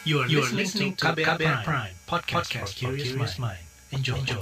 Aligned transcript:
You 0.00 0.24
are, 0.24 0.28
you 0.32 0.40
are 0.40 0.48
listening 0.56 0.96
to 0.96 1.12
KBR, 1.12 1.36
KBR 1.36 1.60
Prime, 1.60 1.60
Prime 1.60 1.92
podcast, 2.08 2.48
podcast 2.48 2.72
for 2.72 2.96
curious 2.96 3.36
mind. 3.36 3.60
Enjoy. 3.92 4.16
Enjoy. 4.16 4.40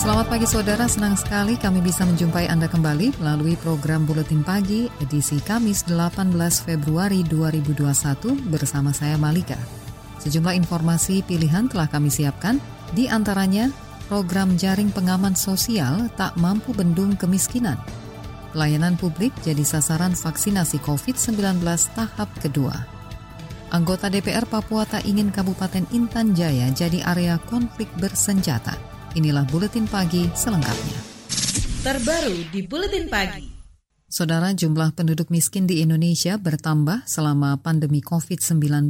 Selamat 0.00 0.26
pagi 0.32 0.48
saudara, 0.48 0.88
senang 0.88 1.20
sekali 1.20 1.60
kami 1.60 1.84
bisa 1.84 2.08
menjumpai 2.08 2.48
Anda 2.48 2.72
kembali 2.72 3.20
melalui 3.20 3.60
program 3.60 4.08
Buletin 4.08 4.40
Pagi 4.40 4.88
edisi 5.04 5.36
Kamis 5.44 5.84
18 5.84 6.32
Februari 6.64 7.28
2021 7.28 7.76
bersama 8.48 8.88
saya 8.96 9.20
Malika. 9.20 9.60
Sejumlah 10.24 10.56
informasi 10.56 11.20
pilihan 11.28 11.68
telah 11.68 11.92
kami 11.92 12.08
siapkan, 12.08 12.56
di 12.96 13.04
antaranya 13.04 13.68
program 14.06 14.54
jaring 14.54 14.94
pengaman 14.94 15.34
sosial 15.34 16.10
tak 16.14 16.34
mampu 16.38 16.72
bendung 16.72 17.18
kemiskinan. 17.18 17.78
Pelayanan 18.54 18.96
publik 18.96 19.36
jadi 19.44 19.60
sasaran 19.60 20.16
vaksinasi 20.16 20.80
COVID-19 20.80 21.60
tahap 21.92 22.30
kedua. 22.40 22.96
Anggota 23.74 24.06
DPR 24.06 24.46
Papua 24.46 24.86
tak 24.86 25.04
ingin 25.04 25.34
Kabupaten 25.34 25.84
Intan 25.90 26.32
Jaya 26.32 26.70
jadi 26.70 27.02
area 27.02 27.36
konflik 27.50 27.90
bersenjata. 27.98 28.78
Inilah 29.18 29.44
buletin 29.50 29.84
pagi 29.90 30.24
selengkapnya. 30.32 30.98
Terbaru 31.82 32.50
di 32.54 32.60
buletin 32.64 33.06
pagi. 33.10 33.46
Saudara, 34.06 34.54
jumlah 34.54 34.94
penduduk 34.94 35.34
miskin 35.34 35.66
di 35.66 35.82
Indonesia 35.82 36.38
bertambah 36.38 37.10
selama 37.10 37.58
pandemi 37.58 37.98
COVID-19. 37.98 38.86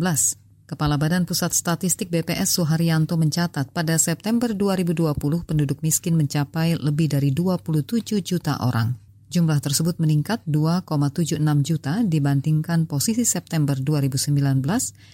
Kepala 0.66 0.98
Badan 0.98 1.30
Pusat 1.30 1.54
Statistik 1.54 2.10
BPS 2.10 2.58
Suharyanto 2.58 3.14
mencatat 3.14 3.70
pada 3.70 3.94
September 4.02 4.50
2020 4.50 5.14
penduduk 5.46 5.78
miskin 5.78 6.18
mencapai 6.18 6.74
lebih 6.74 7.06
dari 7.06 7.30
27 7.30 8.02
juta 8.18 8.58
orang. 8.58 8.98
Jumlah 9.30 9.62
tersebut 9.62 10.02
meningkat 10.02 10.42
2,76 10.42 11.38
juta 11.62 12.02
dibandingkan 12.02 12.90
posisi 12.90 13.22
September 13.22 13.78
2019, 13.78 14.58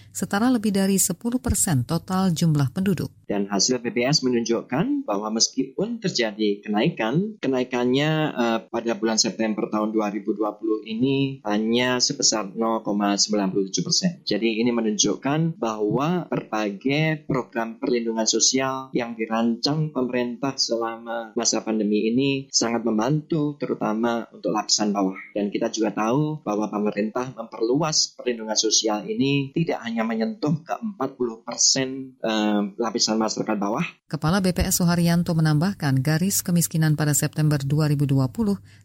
setara 0.09 0.49
lebih 0.49 0.73
dari 0.73 0.97
10 0.97 1.21
persen 1.37 1.85
total 1.85 2.33
jumlah 2.33 2.73
penduduk. 2.73 3.13
Dan 3.33 3.49
hasil 3.49 3.81
BPS 3.81 4.21
menunjukkan 4.21 5.09
bahwa 5.09 5.33
meskipun 5.33 5.97
terjadi 5.97 6.61
kenaikan, 6.61 7.41
kenaikannya 7.41 8.29
uh, 8.29 8.59
pada 8.69 8.93
bulan 8.93 9.17
September 9.17 9.65
tahun 9.73 9.89
2020 9.89 10.37
ini 10.85 11.41
hanya 11.41 11.97
sebesar 11.97 12.53
0,97 12.53 13.81
persen. 13.81 14.21
Jadi 14.21 14.61
ini 14.61 14.69
menunjukkan 14.69 15.57
bahwa 15.57 16.29
berbagai 16.29 17.25
program 17.25 17.81
perlindungan 17.81 18.29
sosial 18.29 18.93
yang 18.93 19.17
dirancang 19.17 19.89
pemerintah 19.89 20.53
selama 20.53 21.33
masa 21.33 21.65
pandemi 21.65 22.13
ini 22.13 22.45
sangat 22.53 22.85
membantu 22.85 23.57
terutama 23.57 24.29
untuk 24.29 24.53
lapisan 24.53 24.93
bawah. 24.93 25.17
Dan 25.33 25.49
kita 25.49 25.73
juga 25.73 25.89
tahu 25.89 26.45
bahwa 26.45 26.69
pemerintah 26.69 27.33
memperluas 27.33 28.13
perlindungan 28.13 28.59
sosial 28.61 29.09
ini 29.09 29.49
tidak 29.57 29.81
hanya 29.81 30.05
menyentuh 30.05 30.61
ke 30.61 30.77
40 31.01 31.41
persen 31.41 32.13
eh, 32.21 32.61
lapisan 32.77 33.22
masyarakat 33.23 33.55
bawah. 33.55 33.85
Kepala 34.11 34.43
BPS 34.43 34.83
Suharyanto 34.83 35.31
menambahkan 35.31 36.03
garis 36.03 36.43
kemiskinan 36.43 36.99
pada 36.99 37.15
September 37.15 37.55
2020 37.55 38.19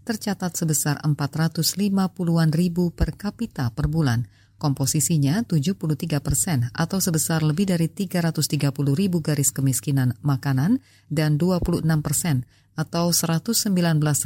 tercatat 0.06 0.54
sebesar 0.54 1.02
450-an 1.02 2.50
ribu 2.54 2.94
per 2.94 3.18
kapita 3.18 3.74
per 3.74 3.90
bulan. 3.90 4.30
Komposisinya 4.58 5.46
73 5.46 6.18
persen 6.18 6.66
atau 6.74 6.98
sebesar 6.98 7.46
lebih 7.46 7.70
dari 7.70 7.86
330 7.86 8.74
ribu 8.94 9.22
garis 9.22 9.54
kemiskinan 9.54 10.18
makanan 10.22 10.82
dan 11.06 11.38
26 11.38 11.86
persen 12.02 12.42
atau 12.74 13.14
119 13.14 13.70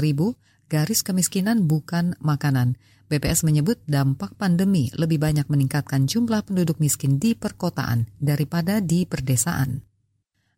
ribu 0.01 0.37
garis 0.73 1.05
kemiskinan 1.05 1.69
bukan 1.69 2.17
makanan. 2.25 2.81
BPS 3.13 3.45
menyebut 3.45 3.77
dampak 3.85 4.33
pandemi 4.41 4.89
lebih 4.97 5.21
banyak 5.21 5.45
meningkatkan 5.53 6.09
jumlah 6.09 6.49
penduduk 6.49 6.81
miskin 6.81 7.21
di 7.21 7.37
perkotaan 7.37 8.09
daripada 8.17 8.81
di 8.81 9.05
perdesaan. 9.05 9.92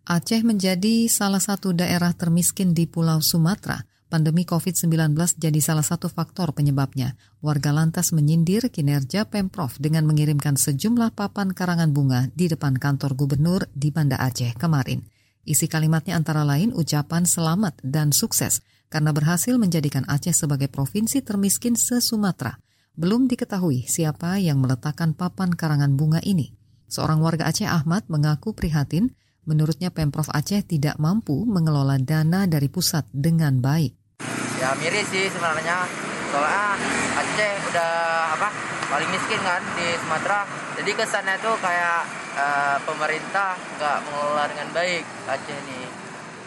Aceh 0.05 0.45
menjadi 0.45 1.09
salah 1.09 1.41
satu 1.41 1.73
daerah 1.73 2.13
termiskin 2.13 2.77
di 2.77 2.85
Pulau 2.85 3.25
Sumatera. 3.25 3.89
Pandemi 4.13 4.45
COVID-19 4.45 5.17
jadi 5.41 5.61
salah 5.65 5.81
satu 5.81 6.13
faktor 6.13 6.53
penyebabnya. 6.53 7.17
Warga 7.41 7.73
lantas 7.73 8.13
menyindir 8.13 8.69
kinerja 8.69 9.25
Pemprov 9.25 9.73
dengan 9.81 10.05
mengirimkan 10.05 10.61
sejumlah 10.61 11.17
papan 11.17 11.57
karangan 11.57 11.97
bunga 11.97 12.29
di 12.37 12.53
depan 12.53 12.77
kantor 12.77 13.17
gubernur 13.17 13.65
di 13.73 13.89
Banda 13.89 14.21
Aceh 14.21 14.53
kemarin. 14.61 15.01
Isi 15.49 15.73
kalimatnya 15.73 16.21
antara 16.21 16.45
lain 16.45 16.77
ucapan 16.77 17.25
selamat 17.25 17.81
dan 17.81 18.13
sukses 18.13 18.61
karena 18.93 19.09
berhasil 19.09 19.57
menjadikan 19.57 20.05
Aceh 20.05 20.37
sebagai 20.37 20.69
provinsi 20.69 21.25
termiskin 21.25 21.81
se-Sumatera. 21.81 22.61
Belum 22.93 23.25
diketahui 23.25 23.89
siapa 23.89 24.37
yang 24.37 24.61
meletakkan 24.61 25.17
papan 25.17 25.49
karangan 25.57 25.97
bunga 25.97 26.21
ini. 26.21 26.53
Seorang 26.93 27.25
warga 27.25 27.49
Aceh 27.49 27.65
Ahmad 27.65 28.05
mengaku 28.13 28.53
prihatin, 28.53 29.17
menurutnya 29.45 29.95
Pemprov 29.95 30.29
Aceh 30.33 30.65
tidak 30.67 30.97
mampu 31.01 31.45
mengelola 31.49 32.01
dana 32.01 32.45
dari 32.45 32.67
pusat 32.69 33.09
dengan 33.13 33.61
baik. 33.61 34.21
Ya 34.61 34.73
miris 34.81 35.09
sih 35.09 35.29
sebenarnya, 35.29 35.85
soalnya 36.33 36.67
Aceh 37.15 37.53
udah 37.73 37.93
apa 38.37 38.49
paling 38.89 39.11
miskin 39.13 39.41
kan 39.41 39.63
di 39.77 39.97
Sumatera. 40.01 40.49
Jadi 40.77 40.91
kesannya 40.93 41.37
tuh 41.41 41.57
kayak 41.61 42.25
uh, 42.35 42.77
pemerintah 42.83 43.55
nggak 43.79 43.99
mengelola 44.11 44.45
dengan 44.51 44.69
baik 44.75 45.05
Aceh 45.31 45.59
nih 45.71 46.05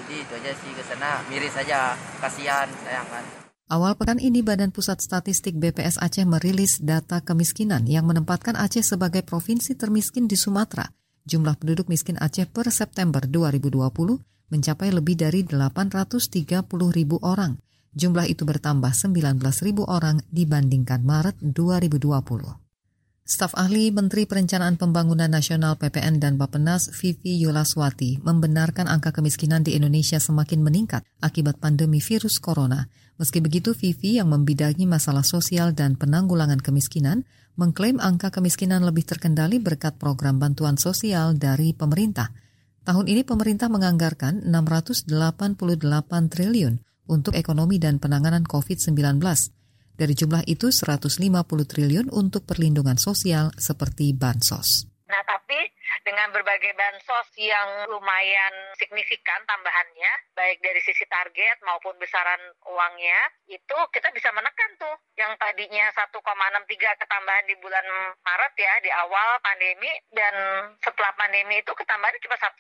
jadi 0.08 0.24
itu 0.24 0.34
aja 0.40 0.52
sih 0.56 0.72
ke 0.72 0.84
sana 0.88 1.20
miris 1.28 1.52
saja 1.52 2.00
kasihan 2.24 2.68
sayang 2.88 3.08
kan 3.12 3.26
Awal 3.68 4.00
pekan 4.00 4.16
ini 4.24 4.40
Badan 4.40 4.72
Pusat 4.72 5.04
Statistik 5.04 5.60
BPS 5.60 6.00
Aceh 6.00 6.24
merilis 6.24 6.80
data 6.80 7.20
kemiskinan 7.20 7.84
yang 7.84 8.08
menempatkan 8.08 8.56
Aceh 8.56 8.80
sebagai 8.80 9.28
provinsi 9.28 9.76
termiskin 9.76 10.24
di 10.24 10.40
Sumatera. 10.40 10.88
Jumlah 11.28 11.60
penduduk 11.60 11.92
miskin 11.92 12.16
Aceh 12.24 12.48
per 12.48 12.72
September 12.72 13.20
2020 13.20 13.84
mencapai 14.48 14.96
lebih 14.96 15.20
dari 15.20 15.44
830 15.44 16.64
ribu 16.96 17.20
orang. 17.20 17.60
Jumlah 17.92 18.32
itu 18.32 18.48
bertambah 18.48 18.96
19 18.96 19.44
ribu 19.68 19.84
orang 19.84 20.24
dibandingkan 20.32 21.04
Maret 21.04 21.36
2020. 21.44 22.08
Staf 23.28 23.60
ahli 23.60 23.92
Menteri 23.92 24.24
Perencanaan 24.24 24.80
Pembangunan 24.80 25.28
Nasional 25.28 25.76
PPN 25.76 26.24
dan 26.24 26.40
Bapenas 26.40 26.88
Vivi 26.96 27.36
Yulaswati 27.44 28.24
membenarkan 28.24 28.88
angka 28.88 29.12
kemiskinan 29.12 29.68
di 29.68 29.76
Indonesia 29.76 30.24
semakin 30.24 30.64
meningkat 30.64 31.04
akibat 31.20 31.60
pandemi 31.60 32.00
virus 32.00 32.40
corona. 32.40 32.88
Meski 33.20 33.44
begitu, 33.44 33.76
Vivi 33.76 34.16
yang 34.16 34.32
membidangi 34.32 34.88
masalah 34.88 35.28
sosial 35.28 35.76
dan 35.76 36.00
penanggulangan 36.00 36.64
kemiskinan 36.64 37.28
mengklaim 37.58 37.98
angka 37.98 38.30
kemiskinan 38.30 38.86
lebih 38.86 39.04
terkendali 39.04 39.58
berkat 39.58 39.98
program 39.98 40.38
bantuan 40.38 40.78
sosial 40.78 41.34
dari 41.34 41.74
pemerintah. 41.74 42.30
Tahun 42.86 43.10
ini 43.10 43.26
pemerintah 43.28 43.68
menganggarkan 43.68 44.48
688 44.48 45.12
triliun 46.32 46.74
untuk 47.12 47.34
ekonomi 47.36 47.82
dan 47.82 48.00
penanganan 48.00 48.48
COVID-19. 48.48 49.20
Dari 49.98 50.14
jumlah 50.14 50.46
itu 50.46 50.70
150 50.70 51.18
triliun 51.68 52.14
untuk 52.14 52.46
perlindungan 52.46 52.96
sosial 53.02 53.50
seperti 53.58 54.14
bansos. 54.14 54.97
Dengan 56.08 56.32
berbagai 56.32 56.72
bansos 56.72 57.36
yang 57.36 57.92
lumayan 57.92 58.56
signifikan 58.80 59.44
tambahannya, 59.44 60.12
baik 60.40 60.64
dari 60.64 60.80
sisi 60.80 61.04
target 61.04 61.60
maupun 61.68 62.00
besaran 62.00 62.40
uangnya, 62.64 63.28
itu 63.52 63.76
kita 63.92 64.08
bisa 64.16 64.32
menekan 64.32 64.72
tuh 64.80 64.96
yang 65.20 65.36
tadinya 65.36 65.92
1,63 65.92 66.16
ketambahan 67.04 67.44
di 67.52 67.60
bulan 67.60 67.84
Maret 68.24 68.54
ya, 68.56 68.74
di 68.80 68.92
awal 69.04 69.36
pandemi, 69.44 69.92
dan 70.16 70.32
setelah 70.80 71.12
pandemi 71.20 71.60
itu 71.60 71.76
ketambahannya 71.76 72.24
cuma 72.24 72.40
1,13, 72.40 72.56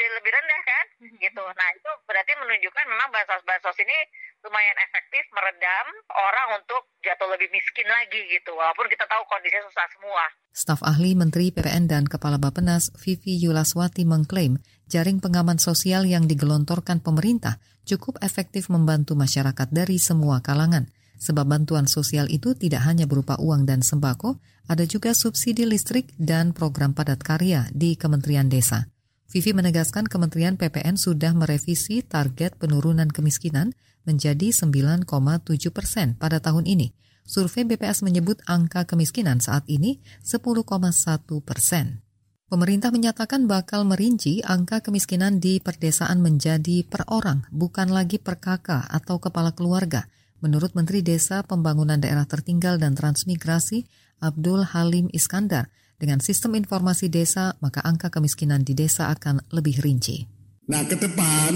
jadi 0.00 0.10
lebih 0.16 0.32
rendah 0.32 0.60
kan, 0.64 0.84
mhm. 1.04 1.16
gitu. 1.20 1.44
Nah, 1.44 1.68
itu 1.76 1.90
berarti 2.08 2.32
menunjukkan 2.40 2.84
memang 2.88 3.12
bansos-bansos 3.12 3.76
ini 3.84 3.98
lumayan 4.46 4.78
efektif 4.78 5.26
meredam 5.34 5.86
orang 6.14 6.62
untuk 6.62 6.86
jatuh 7.02 7.26
lebih 7.34 7.50
miskin 7.50 7.84
lagi 7.90 8.22
gitu, 8.30 8.54
walaupun 8.54 8.86
kita 8.86 9.02
tahu 9.10 9.26
kondisinya 9.26 9.66
susah 9.66 9.86
semua. 9.98 10.24
Staf 10.54 10.80
ahli 10.86 11.18
Menteri 11.18 11.50
PPN 11.50 11.90
dan 11.90 12.06
Kepala 12.06 12.38
Bapenas 12.38 12.94
Vivi 13.02 13.34
Yulaswati 13.42 14.06
mengklaim 14.06 14.62
jaring 14.86 15.18
pengaman 15.18 15.58
sosial 15.58 16.06
yang 16.06 16.30
digelontorkan 16.30 17.02
pemerintah 17.02 17.58
cukup 17.82 18.22
efektif 18.22 18.70
membantu 18.70 19.18
masyarakat 19.18 19.68
dari 19.74 19.98
semua 19.98 20.38
kalangan. 20.40 20.86
Sebab 21.16 21.48
bantuan 21.48 21.90
sosial 21.90 22.30
itu 22.30 22.54
tidak 22.54 22.86
hanya 22.86 23.08
berupa 23.08 23.40
uang 23.40 23.66
dan 23.66 23.80
sembako, 23.82 24.38
ada 24.70 24.84
juga 24.84 25.16
subsidi 25.16 25.64
listrik 25.64 26.12
dan 26.20 26.54
program 26.54 26.92
padat 26.92 27.22
karya 27.24 27.66
di 27.72 27.98
Kementerian 27.98 28.46
Desa. 28.46 28.86
Vivi 29.26 29.50
menegaskan 29.50 30.06
Kementerian 30.06 30.54
PPN 30.54 30.94
sudah 30.94 31.34
merevisi 31.34 32.00
target 32.06 32.54
penurunan 32.62 33.10
kemiskinan 33.10 33.74
menjadi 34.06 34.54
9,7 34.54 35.04
persen 35.74 36.16
pada 36.16 36.38
tahun 36.40 36.64
ini 36.64 36.94
Survei 37.26 37.66
BPS 37.66 38.06
menyebut 38.06 38.38
angka 38.46 38.86
kemiskinan 38.86 39.42
saat 39.42 39.66
ini 39.66 39.98
10,1 40.22 40.62
persen. 41.42 42.06
Pemerintah 42.46 42.94
menyatakan 42.94 43.50
bakal 43.50 43.82
merinci 43.82 44.38
angka 44.46 44.78
kemiskinan 44.78 45.42
di 45.42 45.58
perdesaan 45.58 46.22
menjadi 46.22 46.86
per 46.86 47.02
orang, 47.10 47.42
bukan 47.50 47.90
lagi 47.90 48.22
per 48.22 48.38
kakak 48.38 48.86
atau 48.86 49.18
kepala 49.18 49.50
keluarga. 49.50 50.06
Menurut 50.38 50.78
Menteri 50.78 51.02
Desa 51.02 51.42
Pembangunan 51.42 51.98
Daerah 51.98 52.30
Tertinggal 52.30 52.78
dan 52.78 52.94
Transmigrasi, 52.94 53.82
Abdul 54.22 54.62
Halim 54.62 55.10
Iskandar, 55.10 55.74
dengan 55.98 56.22
sistem 56.22 56.54
informasi 56.54 57.10
desa, 57.10 57.58
maka 57.58 57.82
angka 57.82 58.14
kemiskinan 58.14 58.62
di 58.62 58.78
desa 58.78 59.10
akan 59.10 59.42
lebih 59.50 59.82
rinci. 59.82 60.35
Nah, 60.66 60.82
ke 60.82 60.98
depan 60.98 61.54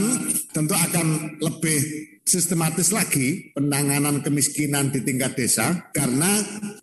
tentu 0.54 0.70
akan 0.70 1.06
lebih 1.42 1.80
sistematis 2.22 2.94
lagi 2.94 3.50
penanganan 3.58 4.22
kemiskinan 4.22 4.94
di 4.94 5.02
tingkat 5.02 5.34
desa 5.34 5.90
karena 5.90 6.30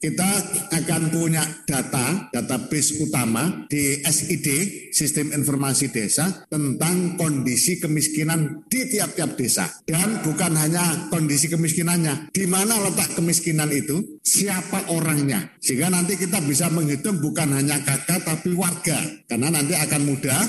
kita 0.03 0.27
akan 0.75 1.07
punya 1.07 1.39
data, 1.63 2.27
database 2.35 3.00
utama 3.00 3.63
di 3.71 4.03
SID, 4.03 4.47
Sistem 4.91 5.31
Informasi 5.31 5.88
Desa, 5.88 6.44
tentang 6.51 7.15
kondisi 7.15 7.79
kemiskinan 7.79 8.68
di 8.68 8.91
tiap-tiap 8.91 9.39
desa. 9.39 9.71
Dan 9.88 10.19
bukan 10.27 10.51
hanya 10.59 11.07
kondisi 11.07 11.47
kemiskinannya, 11.47 12.35
di 12.35 12.44
mana 12.44 12.75
letak 12.83 13.15
kemiskinan 13.15 13.71
itu, 13.71 14.19
siapa 14.19 14.91
orangnya. 14.91 15.47
Sehingga 15.63 15.88
nanti 15.88 16.19
kita 16.19 16.44
bisa 16.44 16.68
menghitung 16.68 17.24
bukan 17.24 17.56
hanya 17.56 17.79
kakak 17.88 18.27
tapi 18.27 18.51
warga. 18.51 19.00
Karena 19.25 19.47
nanti 19.47 19.74
akan 19.79 20.01
mudah 20.03 20.41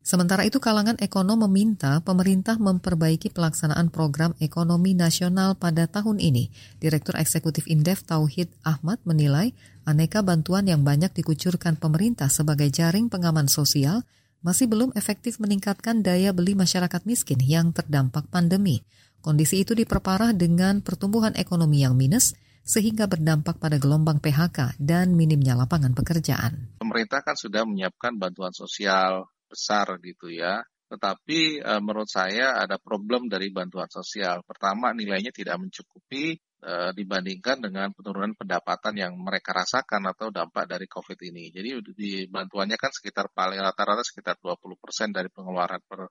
Sementara 0.00 0.48
itu 0.48 0.56
kalangan 0.64 0.96
ekonom 0.96 1.44
meminta 1.44 2.00
pemerintah 2.00 2.56
memperbaiki 2.56 3.36
pelaksanaan 3.36 3.92
program 3.92 4.32
ekonomi 4.40 4.96
nasional 4.96 5.60
pada 5.60 5.84
tahun 5.84 6.16
ini. 6.16 6.48
Direktur 6.80 7.20
Eksekutif 7.20 7.68
Indef 7.68 8.08
Tauhid 8.08 8.48
Ahmad 8.64 8.96
menilai 9.04 9.52
aneka 9.84 10.24
bantuan 10.24 10.64
yang 10.64 10.80
banyak 10.80 11.12
dikucurkan 11.12 11.76
pemerintah 11.76 12.32
sebagai 12.32 12.72
jaring 12.72 13.12
pengaman 13.12 13.44
sosial 13.52 14.00
masih 14.40 14.72
belum 14.72 14.96
efektif 14.96 15.36
meningkatkan 15.36 16.00
daya 16.00 16.32
beli 16.32 16.56
masyarakat 16.56 17.04
miskin 17.04 17.36
yang 17.44 17.76
terdampak 17.76 18.24
pandemi. 18.32 18.80
Kondisi 19.20 19.60
itu 19.60 19.76
diperparah 19.76 20.32
dengan 20.32 20.80
pertumbuhan 20.80 21.36
ekonomi 21.36 21.84
yang 21.84 21.92
minus, 21.92 22.32
sehingga 22.64 23.04
berdampak 23.04 23.60
pada 23.60 23.76
gelombang 23.76 24.16
PHK 24.16 24.80
dan 24.80 25.12
minimnya 25.12 25.52
lapangan 25.52 25.92
pekerjaan. 25.92 26.80
Pemerintah 26.80 27.20
kan 27.20 27.36
sudah 27.36 27.68
menyiapkan 27.68 28.16
bantuan 28.16 28.56
sosial 28.56 29.28
besar 29.50 29.98
gitu 29.98 30.30
ya. 30.30 30.62
Tetapi 30.90 31.62
e, 31.62 31.72
menurut 31.82 32.10
saya 32.10 32.58
ada 32.58 32.78
problem 32.78 33.26
dari 33.26 33.50
bantuan 33.50 33.86
sosial. 33.90 34.42
Pertama 34.42 34.90
nilainya 34.94 35.30
tidak 35.30 35.58
mencukupi 35.58 36.34
e, 36.38 36.72
dibandingkan 36.94 37.62
dengan 37.62 37.94
penurunan 37.94 38.34
pendapatan 38.34 38.94
yang 38.98 39.12
mereka 39.18 39.54
rasakan 39.54 40.10
atau 40.10 40.30
dampak 40.34 40.66
dari 40.66 40.86
COVID 40.90 41.18
ini. 41.30 41.54
Jadi 41.54 41.68
di 41.94 42.12
bantuannya 42.26 42.74
kan 42.78 42.90
sekitar 42.90 43.30
paling 43.30 43.58
rata-rata 43.62 44.02
sekitar 44.02 44.38
20% 44.38 45.14
dari 45.14 45.30
pengeluaran 45.30 45.82
per 45.86 46.10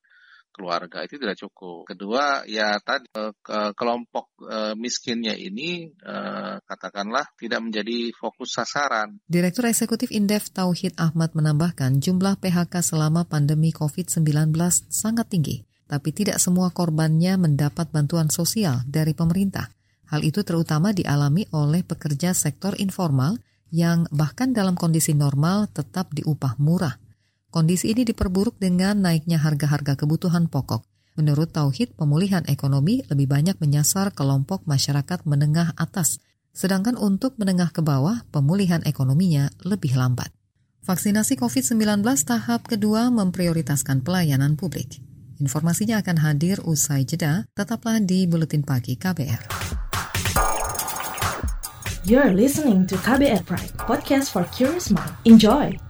keluarga 0.51 1.05
itu 1.05 1.15
tidak 1.15 1.37
cukup. 1.39 1.87
Kedua, 1.87 2.43
ya 2.45 2.75
tadi 2.83 3.07
eh, 3.15 3.33
kelompok 3.73 4.35
eh, 4.45 4.73
miskinnya 4.75 5.33
ini 5.33 5.87
eh, 5.89 6.55
katakanlah 6.61 7.25
tidak 7.39 7.63
menjadi 7.63 8.11
fokus 8.13 8.57
sasaran. 8.57 9.21
Direktur 9.25 9.69
Eksekutif 9.69 10.11
Indef 10.11 10.51
Tauhid 10.51 10.97
Ahmad 10.99 11.33
menambahkan 11.37 12.03
jumlah 12.03 12.37
PHK 12.41 12.83
selama 12.83 13.25
pandemi 13.25 13.71
COVID-19 13.71 14.51
sangat 14.89 15.31
tinggi, 15.31 15.63
tapi 15.87 16.11
tidak 16.11 16.37
semua 16.41 16.73
korbannya 16.73 17.39
mendapat 17.39 17.89
bantuan 17.89 18.27
sosial 18.27 18.83
dari 18.85 19.15
pemerintah. 19.15 19.71
Hal 20.09 20.25
itu 20.25 20.41
terutama 20.41 20.89
dialami 20.89 21.45
oleh 21.53 21.85
pekerja 21.85 22.33
sektor 22.33 22.73
informal 22.81 23.37
yang 23.69 24.09
bahkan 24.09 24.49
dalam 24.49 24.73
kondisi 24.73 25.13
normal 25.13 25.69
tetap 25.69 26.09
diupah 26.09 26.57
murah. 26.57 27.08
Kondisi 27.49 27.89
ini 27.89 28.05
diperburuk 28.05 28.61
dengan 28.61 29.01
naiknya 29.01 29.41
harga-harga 29.41 29.97
kebutuhan 29.97 30.45
pokok. 30.53 30.85
Menurut 31.17 31.49
Tauhid, 31.49 31.97
pemulihan 31.97 32.45
ekonomi 32.45 33.01
lebih 33.09 33.25
banyak 33.25 33.57
menyasar 33.57 34.13
kelompok 34.13 34.69
masyarakat 34.69 35.25
menengah 35.25 35.73
atas, 35.73 36.21
sedangkan 36.53 36.93
untuk 36.93 37.41
menengah 37.41 37.73
ke 37.73 37.81
bawah, 37.81 38.21
pemulihan 38.29 38.85
ekonominya 38.85 39.49
lebih 39.65 39.97
lambat. 39.97 40.29
Vaksinasi 40.85 41.41
COVID-19 41.41 42.05
tahap 42.21 42.69
kedua 42.69 43.09
memprioritaskan 43.09 44.05
pelayanan 44.05 44.53
publik. 44.53 45.01
Informasinya 45.41 46.05
akan 46.05 46.21
hadir 46.21 46.61
usai 46.61 47.01
jeda, 47.01 47.49
tetaplah 47.57 47.97
di 47.97 48.29
Buletin 48.29 48.61
Pagi 48.61 48.93
KBR. 48.93 49.41
You're 52.05 52.29
listening 52.31 52.85
to 52.93 52.95
KBR 53.01 53.41
Pride, 53.49 53.73
podcast 53.89 54.29
for 54.29 54.45
curious 54.53 54.93
mind. 54.93 55.17
Enjoy! 55.25 55.88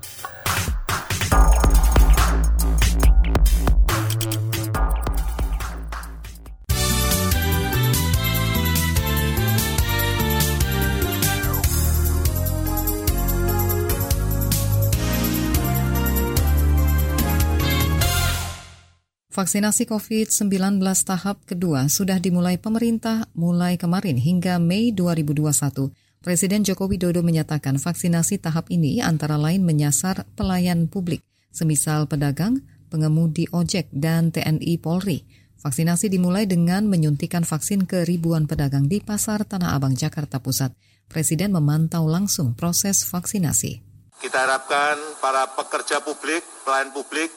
Vaksinasi 19.40 19.88
COVID-19 19.88 20.84
tahap 21.08 21.40
kedua 21.48 21.88
sudah 21.88 22.20
dimulai 22.20 22.60
pemerintah 22.60 23.24
mulai 23.32 23.80
kemarin 23.80 24.20
hingga 24.20 24.60
Mei 24.60 24.92
2021. 24.92 25.96
Presiden 26.20 26.68
Joko 26.68 26.92
Widodo 26.92 27.24
menyatakan 27.24 27.80
vaksinasi 27.80 28.44
tahap 28.44 28.68
ini 28.68 29.00
antara 29.00 29.40
lain 29.40 29.64
menyasar 29.64 30.28
pelayan 30.36 30.92
publik, 30.92 31.24
semisal 31.56 32.04
pedagang, 32.12 32.68
pengemudi 32.92 33.48
ojek, 33.56 33.88
dan 33.96 34.28
TNI 34.36 34.76
Polri. 34.76 35.24
Vaksinasi 35.64 36.12
dimulai 36.12 36.44
dengan 36.44 36.92
menyuntikan 36.92 37.48
vaksin 37.48 37.88
ke 37.88 38.04
ribuan 38.04 38.44
pedagang 38.44 38.92
di 38.92 39.00
Pasar 39.00 39.48
Tanah 39.48 39.72
Abang, 39.72 39.96
Jakarta 39.96 40.44
Pusat. 40.44 40.76
Presiden 41.08 41.56
memantau 41.56 42.12
langsung 42.12 42.60
proses 42.60 43.08
vaksinasi. 43.08 43.88
Kita 44.20 44.36
harapkan 44.36 45.00
para 45.24 45.48
pekerja 45.56 46.04
publik, 46.04 46.44
pelayan 46.68 46.92
publik, 46.92 47.32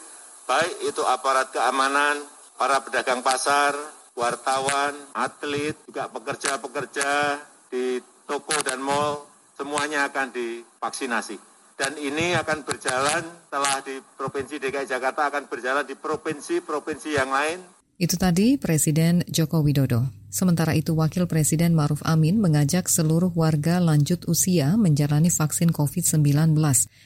baik 0.52 0.92
itu 0.92 1.00
aparat 1.08 1.48
keamanan, 1.48 2.20
para 2.60 2.84
pedagang 2.84 3.24
pasar, 3.24 3.72
wartawan, 4.12 4.92
atlet, 5.16 5.72
juga 5.88 6.12
pekerja-pekerja 6.12 7.40
di 7.72 7.96
toko 8.28 8.60
dan 8.60 8.84
mal, 8.84 9.24
semuanya 9.56 10.12
akan 10.12 10.28
divaksinasi. 10.28 11.40
Dan 11.72 11.96
ini 11.96 12.36
akan 12.36 12.68
berjalan 12.68 13.24
setelah 13.48 13.80
di 13.80 13.96
Provinsi 13.96 14.60
DKI 14.60 14.84
Jakarta 14.84 15.32
akan 15.32 15.48
berjalan 15.48 15.88
di 15.88 15.96
provinsi-provinsi 15.96 17.10
yang 17.16 17.32
lain 17.32 17.58
itu 18.02 18.18
tadi 18.18 18.58
Presiden 18.58 19.22
Joko 19.30 19.62
Widodo. 19.62 20.10
Sementara 20.26 20.74
itu 20.74 20.90
Wakil 20.98 21.30
Presiden 21.30 21.70
Maruf 21.70 22.02
Amin 22.02 22.42
mengajak 22.42 22.90
seluruh 22.90 23.30
warga 23.38 23.78
lanjut 23.78 24.26
usia 24.26 24.74
menjalani 24.74 25.30
vaksin 25.30 25.70
COVID-19. 25.70 26.58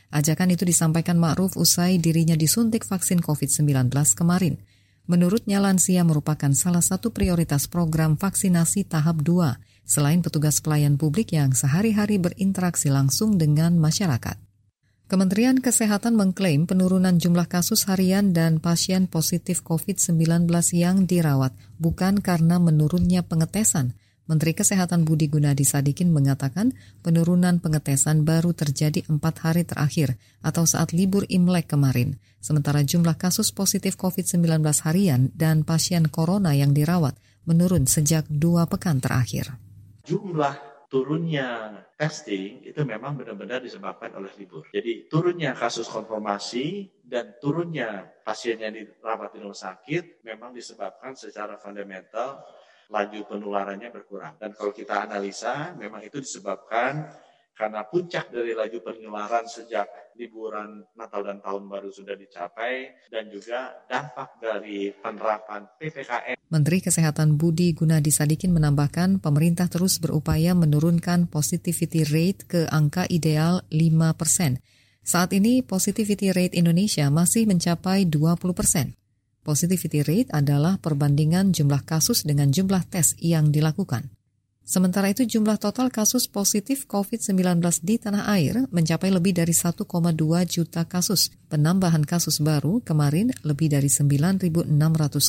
Ajakan 0.08 0.48
itu 0.56 0.64
disampaikan 0.64 1.20
Ma'ruf 1.20 1.60
usai 1.60 2.00
dirinya 2.00 2.32
disuntik 2.32 2.88
vaksin 2.88 3.20
COVID-19 3.20 3.92
kemarin. 4.16 4.56
Menurutnya 5.04 5.60
lansia 5.60 6.00
merupakan 6.00 6.56
salah 6.56 6.80
satu 6.80 7.12
prioritas 7.12 7.68
program 7.68 8.16
vaksinasi 8.16 8.88
tahap 8.88 9.20
2, 9.20 9.84
selain 9.84 10.24
petugas 10.24 10.64
pelayan 10.64 10.96
publik 10.96 11.36
yang 11.36 11.52
sehari-hari 11.52 12.16
berinteraksi 12.16 12.88
langsung 12.88 13.36
dengan 13.36 13.76
masyarakat. 13.76 14.45
Kementerian 15.06 15.62
Kesehatan 15.62 16.18
mengklaim 16.18 16.66
penurunan 16.66 17.14
jumlah 17.14 17.46
kasus 17.46 17.86
harian 17.86 18.34
dan 18.34 18.58
pasien 18.58 19.06
positif 19.06 19.62
COVID-19 19.62 20.50
yang 20.74 21.06
dirawat 21.06 21.54
bukan 21.78 22.18
karena 22.18 22.58
menurunnya 22.58 23.22
pengetesan. 23.22 23.94
Menteri 24.26 24.58
Kesehatan 24.58 25.06
Budi 25.06 25.30
Gunadi 25.30 25.62
Sadikin 25.62 26.10
mengatakan 26.10 26.74
penurunan 27.06 27.62
pengetesan 27.62 28.26
baru 28.26 28.50
terjadi 28.50 29.06
empat 29.06 29.46
hari 29.46 29.62
terakhir 29.62 30.18
atau 30.42 30.66
saat 30.66 30.90
libur 30.90 31.22
Imlek 31.30 31.70
kemarin. 31.70 32.18
Sementara 32.42 32.82
jumlah 32.82 33.14
kasus 33.14 33.54
positif 33.54 33.94
COVID-19 33.94 34.42
harian 34.82 35.30
dan 35.38 35.62
pasien 35.62 36.10
corona 36.10 36.58
yang 36.58 36.74
dirawat 36.74 37.14
menurun 37.46 37.86
sejak 37.86 38.26
dua 38.26 38.66
pekan 38.66 38.98
terakhir. 38.98 39.54
Jumlah 40.02 40.75
turunnya 40.96 41.76
testing 42.00 42.64
itu 42.64 42.80
memang 42.88 43.20
benar-benar 43.20 43.60
disebabkan 43.60 44.16
oleh 44.16 44.32
libur. 44.40 44.64
Jadi 44.72 45.12
turunnya 45.12 45.52
kasus 45.52 45.84
konfirmasi 45.92 46.88
dan 47.04 47.36
turunnya 47.36 48.16
pasien 48.24 48.56
yang 48.56 48.72
dirawat 48.72 49.36
di 49.36 49.44
rumah 49.44 49.52
sakit 49.52 50.24
memang 50.24 50.56
disebabkan 50.56 51.12
secara 51.12 51.60
fundamental 51.60 52.40
laju 52.88 53.20
penularannya 53.28 53.92
berkurang. 53.92 54.40
Dan 54.40 54.56
kalau 54.56 54.72
kita 54.72 55.04
analisa 55.04 55.76
memang 55.76 56.00
itu 56.00 56.16
disebabkan 56.16 57.12
karena 57.52 57.84
puncak 57.84 58.32
dari 58.32 58.56
laju 58.56 58.78
penularan 58.80 59.44
sejak 59.44 60.16
liburan 60.16 60.80
Natal 60.96 61.28
dan 61.28 61.44
Tahun 61.44 61.64
Baru 61.68 61.92
sudah 61.92 62.16
dicapai 62.16 63.04
dan 63.12 63.28
juga 63.28 63.84
dampak 63.84 64.40
dari 64.40 64.96
penerapan 64.96 65.68
PPKM. 65.76 66.35
Menteri 66.46 66.78
Kesehatan 66.78 67.34
Budi 67.34 67.74
Gunadi 67.74 68.14
Sadikin 68.14 68.54
menambahkan 68.54 69.18
pemerintah 69.18 69.66
terus 69.66 69.98
berupaya 69.98 70.54
menurunkan 70.54 71.26
positivity 71.26 72.06
rate 72.06 72.46
ke 72.46 72.60
angka 72.70 73.02
ideal 73.10 73.66
5 73.74 74.14
persen. 74.14 74.62
Saat 75.02 75.34
ini 75.34 75.66
positivity 75.66 76.30
rate 76.30 76.54
Indonesia 76.54 77.10
masih 77.10 77.50
mencapai 77.50 78.06
20 78.06 78.54
persen. 78.54 78.94
Positivity 79.42 80.02
rate 80.02 80.30
adalah 80.34 80.78
perbandingan 80.78 81.54
jumlah 81.54 81.86
kasus 81.86 82.26
dengan 82.26 82.50
jumlah 82.50 82.82
tes 82.90 83.14
yang 83.22 83.54
dilakukan. 83.54 84.15
Sementara 84.66 85.14
itu 85.14 85.22
jumlah 85.22 85.62
total 85.62 85.94
kasus 85.94 86.26
positif 86.26 86.90
COVID-19 86.90 87.62
di 87.86 88.02
tanah 88.02 88.26
air 88.34 88.66
mencapai 88.74 89.14
lebih 89.14 89.38
dari 89.38 89.54
1,2 89.54 89.86
juta 90.50 90.82
kasus. 90.82 91.30
Penambahan 91.46 92.02
kasus 92.02 92.42
baru 92.42 92.82
kemarin 92.82 93.30
lebih 93.46 93.70
dari 93.70 93.86
9.600 93.86 94.66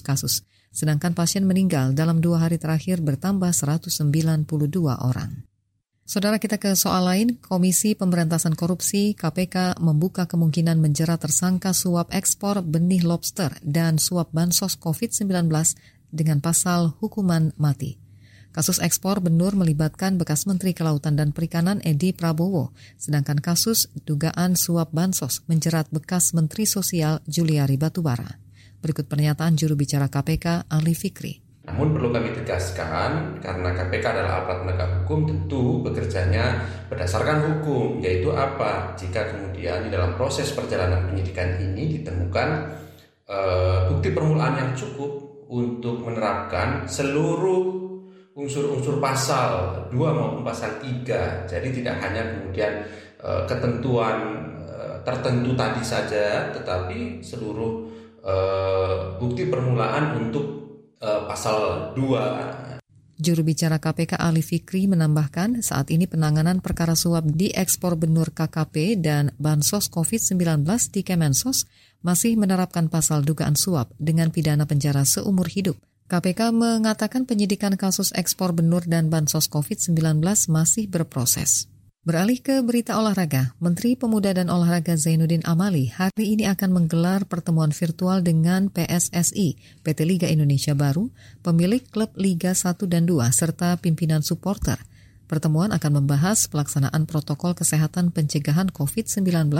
kasus. 0.02 0.42
Sedangkan 0.74 1.14
pasien 1.14 1.46
meninggal 1.46 1.94
dalam 1.94 2.18
dua 2.18 2.50
hari 2.50 2.58
terakhir 2.58 2.98
bertambah 3.06 3.54
192 3.54 4.50
orang. 5.06 5.46
Saudara 6.02 6.42
kita 6.42 6.58
ke 6.58 6.74
soal 6.74 7.06
lain, 7.06 7.38
Komisi 7.38 7.94
Pemberantasan 7.94 8.58
Korupsi 8.58 9.14
KPK 9.14 9.78
membuka 9.78 10.26
kemungkinan 10.26 10.82
menjerat 10.82 11.22
tersangka 11.22 11.78
suap 11.78 12.10
ekspor 12.10 12.66
benih 12.66 13.06
lobster 13.06 13.54
dan 13.62 14.02
suap 14.02 14.34
bansos 14.34 14.82
COVID-19 14.82 15.46
dengan 16.10 16.42
pasal 16.42 16.98
hukuman 16.98 17.54
mati. 17.62 18.07
Kasus 18.58 18.82
ekspor 18.82 19.22
benur 19.22 19.54
melibatkan 19.54 20.18
bekas 20.18 20.50
Menteri 20.50 20.74
Kelautan 20.74 21.14
dan 21.14 21.30
Perikanan 21.30 21.78
Edi 21.86 22.10
Prabowo, 22.10 22.74
sedangkan 22.98 23.38
kasus 23.38 23.86
dugaan 24.02 24.58
suap 24.58 24.90
bansos 24.90 25.46
menjerat 25.46 25.86
bekas 25.94 26.34
Menteri 26.34 26.66
Sosial 26.66 27.22
Juliari 27.30 27.78
Batubara. 27.78 28.42
Berikut 28.82 29.06
pernyataan 29.06 29.54
juru 29.62 29.78
bicara 29.78 30.10
KPK 30.10 30.74
Ali 30.74 30.98
Fikri. 30.98 31.38
Namun 31.70 31.94
perlu 31.94 32.10
kami 32.10 32.34
tegaskan 32.34 33.38
karena 33.46 33.78
KPK 33.78 34.06
adalah 34.10 34.42
aparat 34.42 34.60
penegak 34.66 34.90
hukum 35.06 35.20
tentu 35.30 35.62
bekerjanya 35.86 36.66
berdasarkan 36.90 37.62
hukum 37.62 38.02
yaitu 38.02 38.34
apa 38.34 38.98
jika 38.98 39.38
kemudian 39.38 39.86
di 39.86 39.94
dalam 39.94 40.18
proses 40.18 40.50
perjalanan 40.50 41.06
penyidikan 41.06 41.62
ini 41.62 42.02
ditemukan 42.02 42.50
e, 43.22 43.38
bukti 43.94 44.10
permulaan 44.10 44.58
yang 44.58 44.72
cukup 44.74 45.46
untuk 45.46 46.02
menerapkan 46.02 46.90
seluruh 46.90 47.87
unsur-unsur 48.38 49.02
pasal 49.02 49.90
2 49.90 49.98
maupun 49.98 50.46
pasal 50.46 50.78
3 50.78 51.50
jadi 51.50 51.68
tidak 51.74 51.96
hanya 52.06 52.22
kemudian 52.38 52.86
e, 53.18 53.30
ketentuan 53.50 54.18
e, 54.62 55.02
tertentu 55.02 55.58
tadi 55.58 55.82
saja 55.82 56.54
tetapi 56.54 57.26
seluruh 57.26 57.90
e, 58.22 58.36
bukti 59.18 59.50
permulaan 59.50 60.22
untuk 60.22 60.68
uh, 61.02 61.26
pasal 61.26 61.92
2 61.98 62.78
Juru 63.18 63.42
bicara 63.42 63.82
KPK 63.82 64.14
Ali 64.22 64.46
Fikri 64.46 64.86
menambahkan 64.86 65.66
saat 65.66 65.90
ini 65.90 66.06
penanganan 66.06 66.62
perkara 66.62 66.94
suap 66.94 67.26
di 67.26 67.50
ekspor 67.50 67.98
benur 67.98 68.30
KKP 68.30 69.02
dan 69.02 69.34
bansos 69.42 69.90
COVID-19 69.90 70.62
di 70.94 71.02
Kemensos 71.02 71.66
masih 72.06 72.38
menerapkan 72.38 72.94
pasal 72.94 73.26
dugaan 73.26 73.58
suap 73.58 73.90
dengan 73.98 74.30
pidana 74.30 74.70
penjara 74.70 75.02
seumur 75.02 75.50
hidup. 75.50 75.82
KPK 76.08 76.56
mengatakan 76.56 77.28
penyidikan 77.28 77.76
kasus 77.76 78.16
ekspor 78.16 78.56
benur 78.56 78.80
dan 78.88 79.12
bansos 79.12 79.52
COVID-19 79.52 80.24
masih 80.48 80.88
berproses. 80.88 81.68
Beralih 82.08 82.40
ke 82.40 82.64
berita 82.64 82.96
olahraga, 82.96 83.52
Menteri 83.60 84.00
Pemuda 84.00 84.32
dan 84.32 84.48
Olahraga 84.48 84.96
Zainuddin 84.96 85.44
Amali 85.44 85.92
hari 85.92 86.40
ini 86.40 86.48
akan 86.48 86.72
menggelar 86.72 87.28
pertemuan 87.28 87.76
virtual 87.76 88.24
dengan 88.24 88.72
PSSI, 88.72 89.60
PT 89.84 90.00
Liga 90.08 90.32
Indonesia 90.32 90.72
Baru, 90.72 91.12
pemilik 91.44 91.84
klub 91.84 92.16
Liga 92.16 92.56
1 92.56 92.88
dan 92.88 93.04
2, 93.04 93.28
serta 93.36 93.76
pimpinan 93.76 94.24
supporter. 94.24 94.80
Pertemuan 95.28 95.76
akan 95.76 95.92
membahas 96.00 96.48
pelaksanaan 96.48 97.04
protokol 97.04 97.52
kesehatan 97.52 98.16
pencegahan 98.16 98.72
COVID-19 98.72 99.52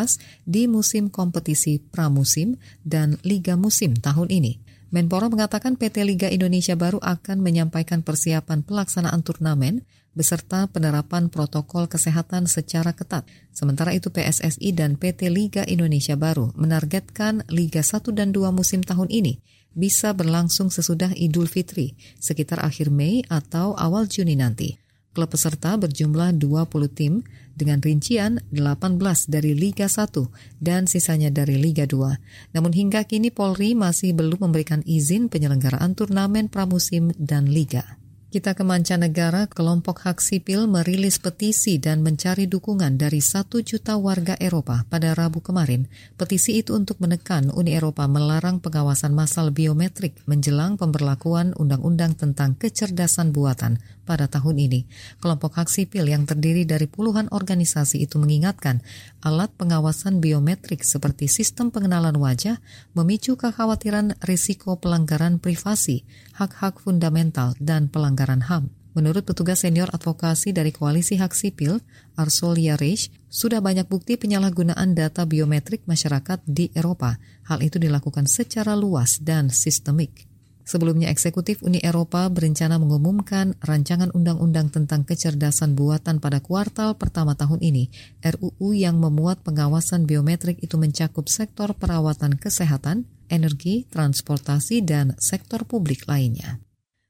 di 0.48 0.72
musim 0.72 1.12
kompetisi 1.12 1.84
pramusim 1.84 2.56
dan 2.88 3.20
liga 3.28 3.60
musim 3.60 4.00
tahun 4.00 4.32
ini. 4.32 4.67
Menpora 4.88 5.28
mengatakan 5.28 5.76
PT 5.76 6.08
Liga 6.08 6.32
Indonesia 6.32 6.72
Baru 6.80 7.04
akan 7.04 7.44
menyampaikan 7.44 8.08
persiapan 8.08 8.64
pelaksanaan 8.64 9.20
turnamen 9.20 9.84
beserta 10.16 10.66
penerapan 10.72 11.28
protokol 11.28 11.92
kesehatan 11.92 12.48
secara 12.48 12.96
ketat. 12.96 13.28
Sementara 13.52 13.92
itu 13.92 14.08
PSSI 14.08 14.72
dan 14.72 14.96
PT 14.96 15.28
Liga 15.28 15.68
Indonesia 15.68 16.16
Baru 16.16 16.56
menargetkan 16.56 17.44
Liga 17.52 17.84
1 17.84 18.16
dan 18.16 18.32
2 18.32 18.48
musim 18.56 18.80
tahun 18.80 19.12
ini 19.12 19.44
bisa 19.78 20.16
berlangsung 20.16 20.74
sesudah 20.74 21.14
Idul 21.14 21.46
Fitri, 21.46 21.94
sekitar 22.18 22.64
akhir 22.64 22.90
Mei 22.90 23.22
atau 23.30 23.78
awal 23.78 24.10
Juni 24.10 24.34
nanti. 24.34 24.87
Klub 25.18 25.34
peserta 25.34 25.74
berjumlah 25.82 26.38
20 26.38 26.70
tim 26.94 27.26
dengan 27.58 27.82
rincian 27.82 28.38
18 28.54 29.02
dari 29.26 29.58
Liga 29.58 29.90
1 29.90 30.14
dan 30.62 30.86
sisanya 30.86 31.34
dari 31.34 31.58
Liga 31.58 31.90
2. 31.90 32.54
Namun 32.54 32.70
hingga 32.70 33.02
kini 33.02 33.34
Polri 33.34 33.74
masih 33.74 34.14
belum 34.14 34.46
memberikan 34.46 34.86
izin 34.86 35.26
penyelenggaraan 35.26 35.98
turnamen 35.98 36.54
pramusim 36.54 37.18
dan 37.18 37.50
liga. 37.50 37.98
Kita 38.28 38.54
ke 38.54 38.62
mancanegara, 38.62 39.50
kelompok 39.50 40.06
hak 40.06 40.22
sipil 40.22 40.70
merilis 40.70 41.18
petisi 41.18 41.82
dan 41.82 42.06
mencari 42.06 42.46
dukungan 42.46 43.00
dari 43.00 43.18
satu 43.18 43.66
juta 43.66 43.98
warga 43.98 44.38
Eropa 44.38 44.86
pada 44.86 45.18
Rabu 45.18 45.42
kemarin. 45.42 45.90
Petisi 46.14 46.62
itu 46.62 46.78
untuk 46.78 47.02
menekan 47.02 47.50
Uni 47.50 47.74
Eropa 47.74 48.06
melarang 48.06 48.62
pengawasan 48.62 49.18
massal 49.18 49.50
biometrik 49.50 50.22
menjelang 50.30 50.78
pemberlakuan 50.78 51.58
Undang-Undang 51.58 52.20
tentang 52.20 52.54
Kecerdasan 52.60 53.34
Buatan 53.34 53.82
pada 54.08 54.32
tahun 54.32 54.56
ini. 54.56 54.88
Kelompok 55.20 55.60
hak 55.60 55.68
sipil 55.68 56.08
yang 56.08 56.24
terdiri 56.24 56.64
dari 56.64 56.88
puluhan 56.88 57.28
organisasi 57.28 58.08
itu 58.08 58.16
mengingatkan 58.16 58.80
alat 59.20 59.52
pengawasan 59.60 60.24
biometrik 60.24 60.88
seperti 60.88 61.28
sistem 61.28 61.68
pengenalan 61.68 62.16
wajah 62.16 62.64
memicu 62.96 63.36
kekhawatiran 63.36 64.16
risiko 64.24 64.80
pelanggaran 64.80 65.44
privasi, 65.44 66.08
hak-hak 66.40 66.80
fundamental, 66.80 67.52
dan 67.60 67.92
pelanggaran 67.92 68.48
HAM. 68.48 68.72
Menurut 68.98 69.30
petugas 69.30 69.62
senior 69.62 69.94
advokasi 69.94 70.58
dari 70.58 70.74
Koalisi 70.74 71.22
Hak 71.22 71.38
Sipil, 71.38 71.78
Arsol 72.18 72.58
Yarish, 72.58 73.14
sudah 73.30 73.62
banyak 73.62 73.86
bukti 73.86 74.18
penyalahgunaan 74.18 74.98
data 74.98 75.22
biometrik 75.30 75.86
masyarakat 75.86 76.42
di 76.50 76.74
Eropa. 76.74 77.22
Hal 77.46 77.62
itu 77.62 77.78
dilakukan 77.78 78.26
secara 78.26 78.74
luas 78.74 79.22
dan 79.22 79.54
sistemik. 79.54 80.37
Sebelumnya, 80.68 81.08
eksekutif 81.08 81.64
Uni 81.64 81.80
Eropa 81.80 82.28
berencana 82.28 82.76
mengumumkan 82.76 83.56
rancangan 83.64 84.12
undang-undang 84.12 84.68
tentang 84.68 85.08
kecerdasan 85.08 85.80
buatan 85.80 86.20
pada 86.20 86.44
kuartal 86.44 87.00
pertama 87.00 87.40
tahun 87.40 87.64
ini. 87.64 87.88
RUU 88.20 88.76
yang 88.76 89.00
memuat 89.00 89.48
pengawasan 89.48 90.04
biometrik 90.04 90.60
itu 90.60 90.76
mencakup 90.76 91.32
sektor 91.32 91.72
perawatan 91.72 92.36
kesehatan, 92.36 93.08
energi, 93.32 93.88
transportasi, 93.88 94.84
dan 94.84 95.16
sektor 95.24 95.64
publik 95.64 96.04
lainnya. 96.04 96.60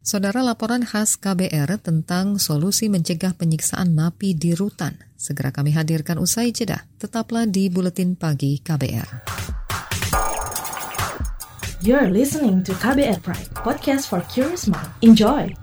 Saudara 0.05 0.39
laporan 0.45 0.85
khas 0.85 1.17
KBR 1.17 1.81
tentang 1.81 2.37
solusi 2.37 2.87
mencegah 2.93 3.33
penyiksaan 3.35 3.97
napi 3.97 4.37
di 4.37 4.53
rutan. 4.53 4.95
Segera 5.17 5.49
kami 5.49 5.73
hadirkan 5.73 6.21
usai 6.21 6.53
jeda. 6.53 6.85
Tetaplah 7.01 7.49
di 7.49 7.73
Buletin 7.73 8.13
Pagi 8.13 8.61
KBR. 8.61 9.46
You're 11.85 12.09
listening 12.09 12.65
to 12.65 12.73
KBR 12.73 13.21
Pride, 13.21 13.53
podcast 13.53 14.09
for 14.09 14.25
curious 14.33 14.65
mind. 14.65 14.89
Enjoy! 15.05 15.53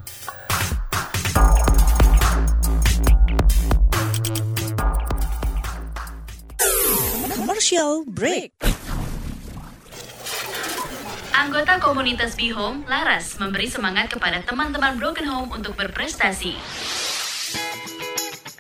Commercial 7.35 8.07
break. 8.07 8.55
Anggota 11.35 11.83
komunitas 11.83 12.39
Be 12.39 12.55
Home, 12.55 12.87
Laras, 12.87 13.35
memberi 13.43 13.67
semangat 13.67 14.15
kepada 14.15 14.39
teman-teman 14.47 14.95
Broken 15.03 15.27
Home 15.27 15.51
untuk 15.51 15.75
berprestasi 15.75 16.55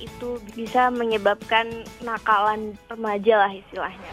itu 0.00 0.40
bisa 0.56 0.88
menyebabkan 0.88 1.84
nakalan 2.00 2.78
remaja 2.88 3.44
lah 3.44 3.52
istilahnya. 3.52 4.12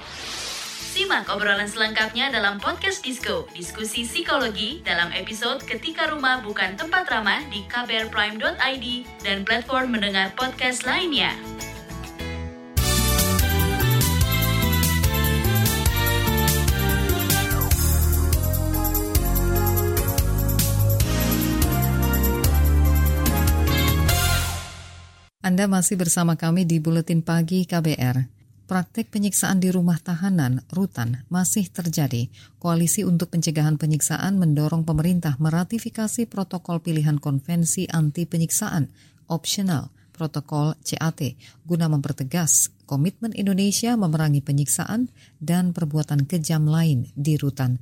Simak 0.91 1.31
obrolan 1.31 1.71
selengkapnya 1.71 2.35
dalam 2.35 2.59
podcast 2.59 2.99
Disco, 2.99 3.47
diskusi 3.55 4.03
psikologi 4.03 4.83
dalam 4.83 5.07
episode 5.15 5.63
Ketika 5.63 6.11
Rumah 6.11 6.43
Bukan 6.43 6.75
Tempat 6.75 7.07
Ramah 7.07 7.47
di 7.47 7.63
kbrprime.id 7.63 8.85
dan 9.23 9.47
platform 9.47 9.95
mendengar 9.95 10.35
podcast 10.35 10.83
lainnya. 10.83 11.31
Anda 25.41 25.65
masih 25.65 25.97
bersama 25.97 26.37
kami 26.37 26.69
di 26.69 26.77
Buletin 26.77 27.25
Pagi 27.25 27.65
KBR. 27.65 28.29
Praktek 28.69 29.09
penyiksaan 29.09 29.57
di 29.57 29.73
rumah 29.73 29.97
tahanan, 29.97 30.61
rutan, 30.69 31.25
masih 31.33 31.65
terjadi. 31.65 32.29
Koalisi 32.61 33.01
untuk 33.01 33.33
Pencegahan 33.33 33.81
Penyiksaan 33.81 34.37
mendorong 34.37 34.85
pemerintah 34.85 35.41
meratifikasi 35.41 36.29
protokol 36.29 36.85
pilihan 36.85 37.17
konvensi 37.17 37.89
anti 37.89 38.29
penyiksaan, 38.29 38.93
opsional, 39.33 39.89
protokol 40.13 40.77
CAT, 40.85 41.33
guna 41.65 41.89
mempertegas 41.89 42.69
komitmen 42.85 43.33
Indonesia 43.33 43.97
memerangi 43.97 44.45
penyiksaan 44.45 45.09
dan 45.41 45.73
perbuatan 45.73 46.29
kejam 46.29 46.69
lain 46.69 47.09
di 47.17 47.41
rutan. 47.41 47.81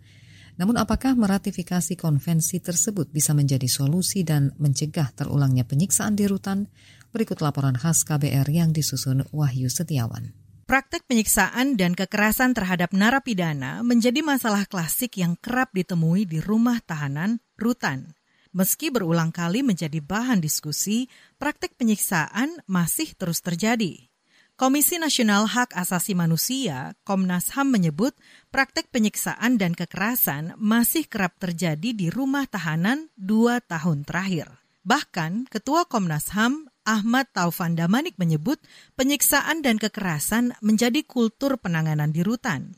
Namun 0.59 0.75
apakah 0.75 1.15
meratifikasi 1.15 1.95
konvensi 1.95 2.59
tersebut 2.59 3.11
bisa 3.15 3.31
menjadi 3.31 3.67
solusi 3.67 4.27
dan 4.27 4.51
mencegah 4.59 5.11
terulangnya 5.15 5.63
penyiksaan 5.63 6.19
di 6.19 6.27
rutan? 6.27 6.67
Berikut 7.09 7.41
laporan 7.41 7.73
khas 7.73 8.05
KBR 8.05 8.45
yang 8.53 8.69
disusun 8.69 9.25
Wahyu 9.33 9.65
Setiawan. 9.65 10.29
Praktek 10.69 11.09
penyiksaan 11.09 11.73
dan 11.73 11.97
kekerasan 11.97 12.53
terhadap 12.53 12.93
narapidana 12.93 13.81
menjadi 13.81 14.21
masalah 14.21 14.69
klasik 14.69 15.17
yang 15.17 15.33
kerap 15.41 15.73
ditemui 15.73 16.29
di 16.29 16.37
rumah 16.37 16.77
tahanan, 16.85 17.41
rutan. 17.57 18.13
Meski 18.53 18.93
berulang 18.93 19.33
kali 19.33 19.65
menjadi 19.65 19.97
bahan 19.97 20.37
diskusi, 20.37 21.09
praktek 21.41 21.73
penyiksaan 21.81 22.61
masih 22.69 23.17
terus 23.17 23.41
terjadi. 23.41 24.05
Komisi 24.53 25.01
Nasional 25.01 25.49
Hak 25.49 25.73
Asasi 25.73 26.13
Manusia, 26.13 26.93
Komnas 27.01 27.57
HAM 27.57 27.73
menyebut 27.73 28.13
praktek 28.53 28.93
penyiksaan 28.93 29.57
dan 29.57 29.73
kekerasan 29.73 30.53
masih 30.61 31.09
kerap 31.09 31.41
terjadi 31.41 31.89
di 31.89 32.13
rumah 32.13 32.45
tahanan 32.45 33.09
dua 33.17 33.65
tahun 33.65 34.05
terakhir. 34.05 34.53
Bahkan, 34.85 35.49
Ketua 35.49 35.89
Komnas 35.89 36.31
HAM 36.37 36.68
Ahmad 36.87 37.31
Taufan 37.35 37.75
Damanik 37.75 38.15
menyebut 38.15 38.59
penyiksaan 38.95 39.63
dan 39.63 39.79
kekerasan 39.79 40.55
menjadi 40.63 41.03
kultur 41.03 41.59
penanganan 41.59 42.11
di 42.11 42.23
rutan. 42.23 42.75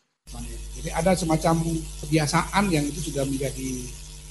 Jadi 0.81 0.89
ada 0.89 1.13
semacam 1.13 1.61
kebiasaan 2.05 2.71
yang 2.73 2.85
itu 2.87 3.11
sudah 3.11 3.27
menjadi 3.27 3.69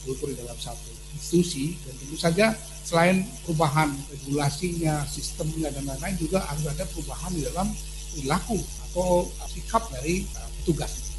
kultur 0.02 0.32
di 0.32 0.36
dalam 0.40 0.56
satu 0.58 0.90
institusi 1.14 1.78
dan 1.84 1.94
tentu 1.94 2.16
saja 2.16 2.46
selain 2.82 3.22
perubahan 3.46 3.92
regulasinya, 4.10 5.06
sistemnya 5.06 5.70
dan 5.70 5.86
lain-lain 5.86 6.16
juga 6.18 6.42
harus 6.42 6.66
ada 6.66 6.82
perubahan 6.90 7.30
di 7.30 7.46
dalam 7.46 7.68
perilaku 8.10 8.58
atau 8.90 9.30
sikap 9.46 9.86
dari 9.94 10.26
uh, 10.26 10.48
petugas. 10.60 11.14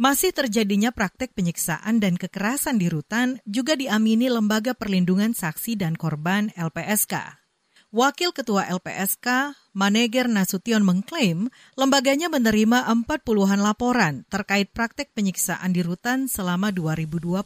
Masih 0.00 0.32
terjadinya 0.32 0.96
praktek 0.96 1.36
penyiksaan 1.36 2.00
dan 2.00 2.16
kekerasan 2.16 2.80
di 2.80 2.88
rutan 2.88 3.36
juga 3.44 3.76
diamini 3.76 4.32
Lembaga 4.32 4.72
Perlindungan 4.72 5.36
Saksi 5.36 5.76
dan 5.76 5.92
Korban 5.92 6.52
LPSK. 6.56 7.39
Wakil 7.90 8.30
Ketua 8.30 8.70
LPSK, 8.70 9.50
Maneger 9.74 10.30
Nasution 10.30 10.86
mengklaim 10.86 11.50
lembaganya 11.74 12.30
menerima 12.30 12.86
40-an 12.86 13.58
laporan 13.58 14.22
terkait 14.30 14.70
praktek 14.70 15.10
penyiksaan 15.10 15.74
di 15.74 15.82
rutan 15.82 16.30
selama 16.30 16.70
2020. 16.70 17.42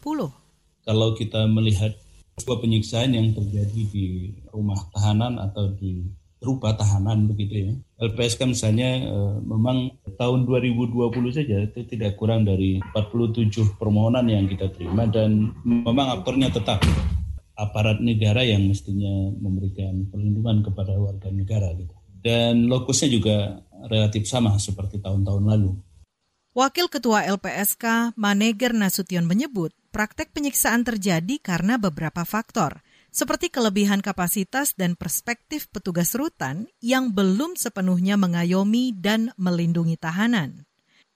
Kalau 0.84 1.08
kita 1.16 1.48
melihat 1.48 1.96
sebuah 2.36 2.60
penyiksaan 2.60 3.16
yang 3.16 3.32
terjadi 3.32 3.82
di 3.88 4.36
rumah 4.52 4.76
tahanan 4.92 5.40
atau 5.40 5.72
di 5.80 6.12
rumah 6.44 6.76
tahanan 6.76 7.24
begitu 7.24 7.64
ya. 7.64 7.72
LPSK 8.04 8.44
misalnya 8.44 9.00
eh, 9.00 9.36
memang 9.40 9.96
tahun 10.20 10.44
2020 10.44 11.08
saja 11.32 11.56
itu 11.64 11.88
tidak 11.88 12.20
kurang 12.20 12.44
dari 12.44 12.84
47 12.92 13.80
permohonan 13.80 14.28
yang 14.28 14.44
kita 14.44 14.68
terima 14.76 15.08
dan 15.08 15.56
memang 15.64 16.20
aktornya 16.20 16.52
tetap 16.52 16.84
aparat 17.54 18.02
negara 18.02 18.42
yang 18.42 18.66
mestinya 18.66 19.30
memberikan 19.38 20.11
perlindungan 20.11 20.66
kepada 20.66 20.98
warga 20.98 21.31
negara 21.31 21.70
gitu. 21.79 21.94
Dan 22.24 22.66
lokusnya 22.66 23.09
juga 23.11 23.37
relatif 23.87 24.26
sama 24.26 24.57
seperti 24.59 24.98
tahun-tahun 24.98 25.44
lalu. 25.44 25.72
Wakil 26.55 26.87
Ketua 26.87 27.26
LPSK 27.26 28.14
Maneger 28.14 28.70
Nasution 28.70 29.26
menyebut 29.26 29.74
praktek 29.90 30.31
penyiksaan 30.31 30.87
terjadi 30.87 31.38
karena 31.42 31.79
beberapa 31.79 32.22
faktor, 32.22 32.83
seperti 33.14 33.50
kelebihan 33.50 34.02
kapasitas 34.02 34.74
dan 34.74 34.98
perspektif 34.98 35.70
petugas 35.70 36.14
rutan 36.18 36.66
yang 36.83 37.14
belum 37.14 37.55
sepenuhnya 37.55 38.18
mengayomi 38.18 38.90
dan 38.94 39.31
melindungi 39.38 39.94
tahanan. 39.94 40.66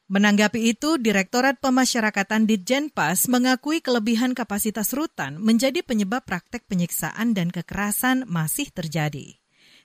Menanggapi 0.09 0.73
itu, 0.73 0.97
Direktorat 0.97 1.61
Pemasyarakatan 1.61 2.49
Ditjenpas 2.49 3.29
mengakui 3.29 3.85
kelebihan 3.85 4.33
kapasitas 4.33 4.97
rutan 4.97 5.37
menjadi 5.37 5.85
penyebab 5.85 6.25
praktek 6.25 6.65
penyiksaan 6.65 7.37
dan 7.37 7.53
kekerasan 7.53 8.25
masih 8.25 8.73
terjadi. 8.73 9.37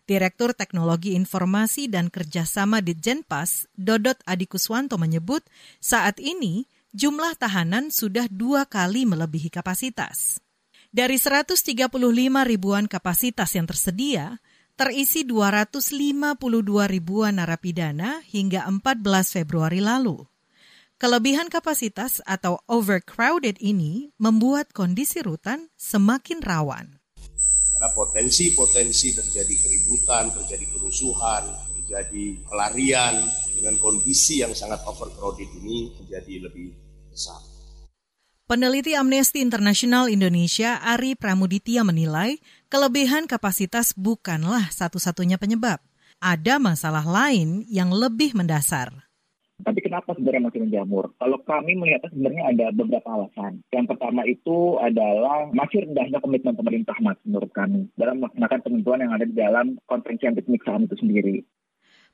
Direktur 0.07 0.55
Teknologi 0.55 1.19
Informasi 1.19 1.91
dan 1.91 2.07
Kerjasama 2.07 2.79
Ditjenpas, 2.79 3.67
Dodot 3.75 4.15
Adikuswanto 4.23 4.95
menyebut, 4.95 5.43
saat 5.83 6.23
ini 6.23 6.71
jumlah 6.95 7.35
tahanan 7.35 7.91
sudah 7.91 8.31
dua 8.31 8.63
kali 8.63 9.03
melebihi 9.03 9.51
kapasitas. 9.51 10.39
Dari 10.87 11.19
135 11.19 11.67
ribuan 12.47 12.87
kapasitas 12.87 13.51
yang 13.59 13.67
tersedia, 13.67 14.39
terisi 14.73 15.21
252 15.21 16.41
ribuan 16.89 17.37
narapidana 17.37 18.25
hingga 18.25 18.65
14 18.65 19.37
Februari 19.41 19.79
lalu. 19.79 20.25
Kelebihan 20.97 21.51
kapasitas 21.51 22.23
atau 22.23 22.63
overcrowded 22.65 23.59
ini 23.59 24.15
membuat 24.17 24.71
kondisi 24.71 25.19
rutan 25.19 25.67
semakin 25.75 26.39
rawan. 26.39 26.87
Karena 27.75 27.89
potensi-potensi 27.91 29.11
terjadi 29.11 29.53
keributan, 29.59 30.31
terjadi 30.31 30.65
kerusuhan, 30.71 31.43
terjadi 31.83 32.39
pelarian 32.47 33.19
dengan 33.59 33.75
kondisi 33.83 34.39
yang 34.39 34.55
sangat 34.55 34.79
overcrowded 34.87 35.51
ini 35.59 35.91
menjadi 35.99 36.47
lebih 36.47 36.71
besar. 37.11 37.43
Peneliti 38.43 38.91
Amnesty 38.91 39.39
International 39.39 40.11
Indonesia 40.11 40.75
Ari 40.83 41.15
Pramuditya 41.15 41.79
menilai 41.87 42.43
kelebihan 42.67 43.23
kapasitas 43.23 43.95
bukanlah 43.95 44.67
satu-satunya 44.67 45.39
penyebab. 45.39 45.79
Ada 46.19 46.59
masalah 46.59 47.07
lain 47.07 47.63
yang 47.71 47.95
lebih 47.95 48.35
mendasar. 48.35 49.07
Tapi 49.63 49.79
kenapa 49.79 50.11
sebenarnya 50.11 50.51
masih 50.51 50.59
menjamur? 50.59 51.15
Kalau 51.23 51.39
kami 51.47 51.79
melihatnya 51.79 52.11
sebenarnya 52.11 52.43
ada 52.51 52.65
beberapa 52.75 53.09
alasan. 53.15 53.63
Yang 53.71 53.95
pertama 53.95 54.27
itu 54.27 54.75
adalah 54.83 55.47
masih 55.55 55.87
rendahnya 55.87 56.19
komitmen 56.19 56.59
pemerintah 56.59 56.99
mas 56.99 57.15
menurut 57.23 57.51
kami 57.55 57.87
dalam 57.95 58.19
melaksanakan 58.19 58.59
penentuan 58.59 59.07
yang 59.07 59.15
ada 59.15 59.23
di 59.23 59.35
dalam 59.39 59.79
konvensi 59.87 60.27
anti 60.27 60.43
penyiksaan 60.43 60.83
itu 60.83 60.99
sendiri. 60.99 61.47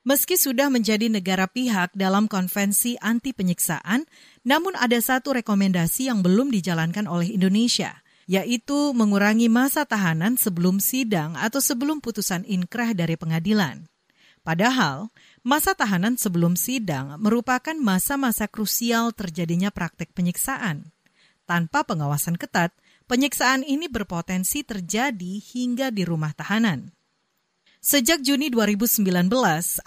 Meski 0.07 0.39
sudah 0.39 0.71
menjadi 0.71 1.11
negara 1.11 1.43
pihak 1.51 1.91
dalam 1.91 2.31
konvensi 2.31 2.95
anti 3.03 3.35
penyiksaan, 3.35 4.07
namun 4.47 4.71
ada 4.79 4.95
satu 4.95 5.35
rekomendasi 5.35 6.07
yang 6.07 6.23
belum 6.23 6.55
dijalankan 6.55 7.03
oleh 7.03 7.35
Indonesia, 7.35 7.99
yaitu 8.23 8.95
mengurangi 8.95 9.51
masa 9.51 9.83
tahanan 9.83 10.39
sebelum 10.39 10.79
sidang 10.79 11.35
atau 11.35 11.59
sebelum 11.59 11.99
putusan 11.99 12.47
inkrah 12.47 12.95
dari 12.95 13.19
pengadilan. 13.19 13.91
Padahal, 14.39 15.11
masa 15.43 15.75
tahanan 15.75 16.15
sebelum 16.15 16.55
sidang 16.55 17.19
merupakan 17.19 17.75
masa-masa 17.75 18.47
krusial 18.47 19.11
terjadinya 19.11 19.67
praktek 19.67 20.15
penyiksaan. 20.15 20.95
Tanpa 21.43 21.83
pengawasan 21.83 22.39
ketat, 22.39 22.71
penyiksaan 23.11 23.67
ini 23.67 23.91
berpotensi 23.91 24.63
terjadi 24.63 25.43
hingga 25.43 25.91
di 25.91 26.07
rumah 26.07 26.31
tahanan. 26.31 26.95
Sejak 27.79 28.27
Juni 28.27 28.51
2019, 28.51 29.07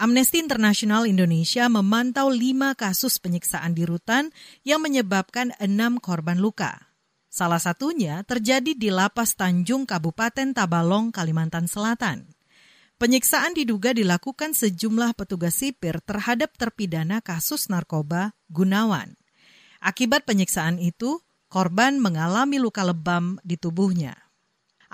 Amnesty 0.01 0.41
International 0.41 1.05
Indonesia 1.05 1.69
memantau 1.69 2.33
lima 2.33 2.73
kasus 2.73 3.21
penyiksaan 3.21 3.77
di 3.77 3.85
rutan 3.85 4.33
yang 4.65 4.81
menyebabkan 4.81 5.53
enam 5.61 6.01
korban 6.01 6.41
luka. 6.41 6.89
Salah 7.29 7.61
satunya 7.61 8.25
terjadi 8.25 8.73
di 8.73 8.89
Lapas 8.89 9.37
Tanjung, 9.37 9.85
Kabupaten 9.85 10.57
Tabalong, 10.57 11.13
Kalimantan 11.13 11.69
Selatan. 11.69 12.33
Penyiksaan 12.97 13.53
diduga 13.53 13.93
dilakukan 13.93 14.57
sejumlah 14.57 15.13
petugas 15.13 15.61
sipir 15.61 16.01
terhadap 16.01 16.49
terpidana 16.57 17.21
kasus 17.21 17.69
narkoba 17.69 18.33
Gunawan. 18.49 19.13
Akibat 19.77 20.25
penyiksaan 20.25 20.81
itu, 20.81 21.21
korban 21.45 22.01
mengalami 22.01 22.57
luka 22.57 22.81
lebam 22.81 23.37
di 23.45 23.53
tubuhnya. 23.53 24.17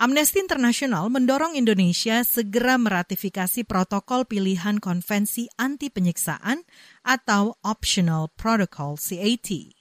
Amnesty 0.00 0.40
International 0.40 1.12
mendorong 1.12 1.60
Indonesia 1.60 2.24
segera 2.24 2.80
meratifikasi 2.80 3.68
protokol 3.68 4.24
pilihan 4.24 4.80
konvensi 4.80 5.52
anti 5.60 5.92
penyiksaan 5.92 6.64
atau 7.04 7.60
Optional 7.60 8.32
Protocol 8.32 8.96
CAT. 8.96 9.76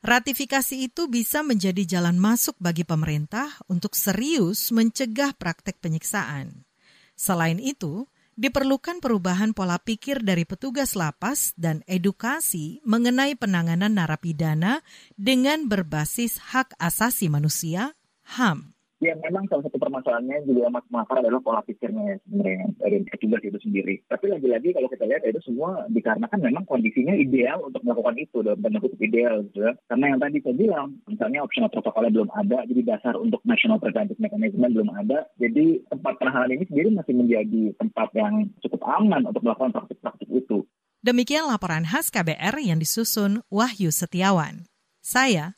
Ratifikasi 0.00 0.88
itu 0.88 1.12
bisa 1.12 1.44
menjadi 1.44 1.84
jalan 1.84 2.16
masuk 2.16 2.56
bagi 2.56 2.88
pemerintah 2.88 3.60
untuk 3.68 3.92
serius 3.92 4.72
mencegah 4.72 5.36
praktek 5.36 5.84
penyiksaan. 5.84 6.64
Selain 7.12 7.60
itu, 7.60 8.08
diperlukan 8.40 9.04
perubahan 9.04 9.52
pola 9.52 9.76
pikir 9.76 10.24
dari 10.24 10.48
petugas 10.48 10.96
lapas 10.96 11.52
dan 11.60 11.84
edukasi 11.84 12.80
mengenai 12.88 13.36
penanganan 13.36 14.00
narapidana 14.00 14.80
dengan 15.20 15.68
berbasis 15.68 16.40
hak 16.56 16.72
asasi 16.80 17.28
manusia, 17.28 17.92
HAM. 18.24 18.77
Ya 18.98 19.14
memang 19.14 19.46
salah 19.46 19.62
satu 19.62 19.78
permasalahannya 19.78 20.42
juga 20.42 20.66
yang 20.66 20.74
makar 20.74 21.22
adalah 21.22 21.38
pola 21.38 21.62
pikirnya 21.62 22.18
sebenarnya 22.26 22.66
dari 22.82 23.06
petugas 23.06 23.42
itu 23.46 23.58
sendiri. 23.62 23.94
Tapi 24.10 24.26
lagi-lagi 24.26 24.74
kalau 24.74 24.90
kita 24.90 25.06
lihat 25.06 25.22
itu 25.22 25.38
semua 25.46 25.86
dikarenakan 25.86 26.42
memang 26.42 26.66
kondisinya 26.66 27.14
ideal 27.14 27.62
untuk 27.62 27.86
melakukan 27.86 28.18
itu 28.18 28.42
dalam 28.42 28.58
tanda 28.58 28.82
kutip 28.82 28.98
ideal 28.98 29.46
gitu 29.46 29.70
ya. 29.70 29.72
Karena 29.86 30.04
yang 30.10 30.18
tadi 30.18 30.36
saya 30.42 30.56
bilang, 30.58 30.86
misalnya 31.06 31.46
opsional 31.46 31.70
protokolnya 31.70 32.10
belum 32.10 32.30
ada, 32.34 32.58
jadi 32.66 32.82
dasar 32.82 33.14
untuk 33.14 33.38
national 33.46 33.78
preventive 33.78 34.18
mechanism 34.18 34.66
belum 34.66 34.90
ada. 34.90 35.30
Jadi 35.38 35.86
tempat 35.86 36.18
penahanan 36.18 36.58
ini 36.58 36.64
sendiri 36.66 36.88
masih 36.90 37.14
menjadi 37.14 37.62
tempat 37.78 38.08
yang 38.18 38.50
cukup 38.66 38.82
aman 38.82 39.30
untuk 39.30 39.46
melakukan 39.46 39.78
praktik-praktik 39.78 40.26
itu. 40.26 40.66
Demikian 41.06 41.46
laporan 41.46 41.86
khas 41.86 42.10
KBR 42.10 42.58
yang 42.58 42.82
disusun 42.82 43.46
Wahyu 43.46 43.94
Setiawan. 43.94 44.66
Saya 44.98 45.57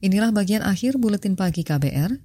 Inilah 0.00 0.32
bagian 0.32 0.64
akhir 0.64 0.96
buletin 0.96 1.36
pagi 1.36 1.60
KBR. 1.60 2.16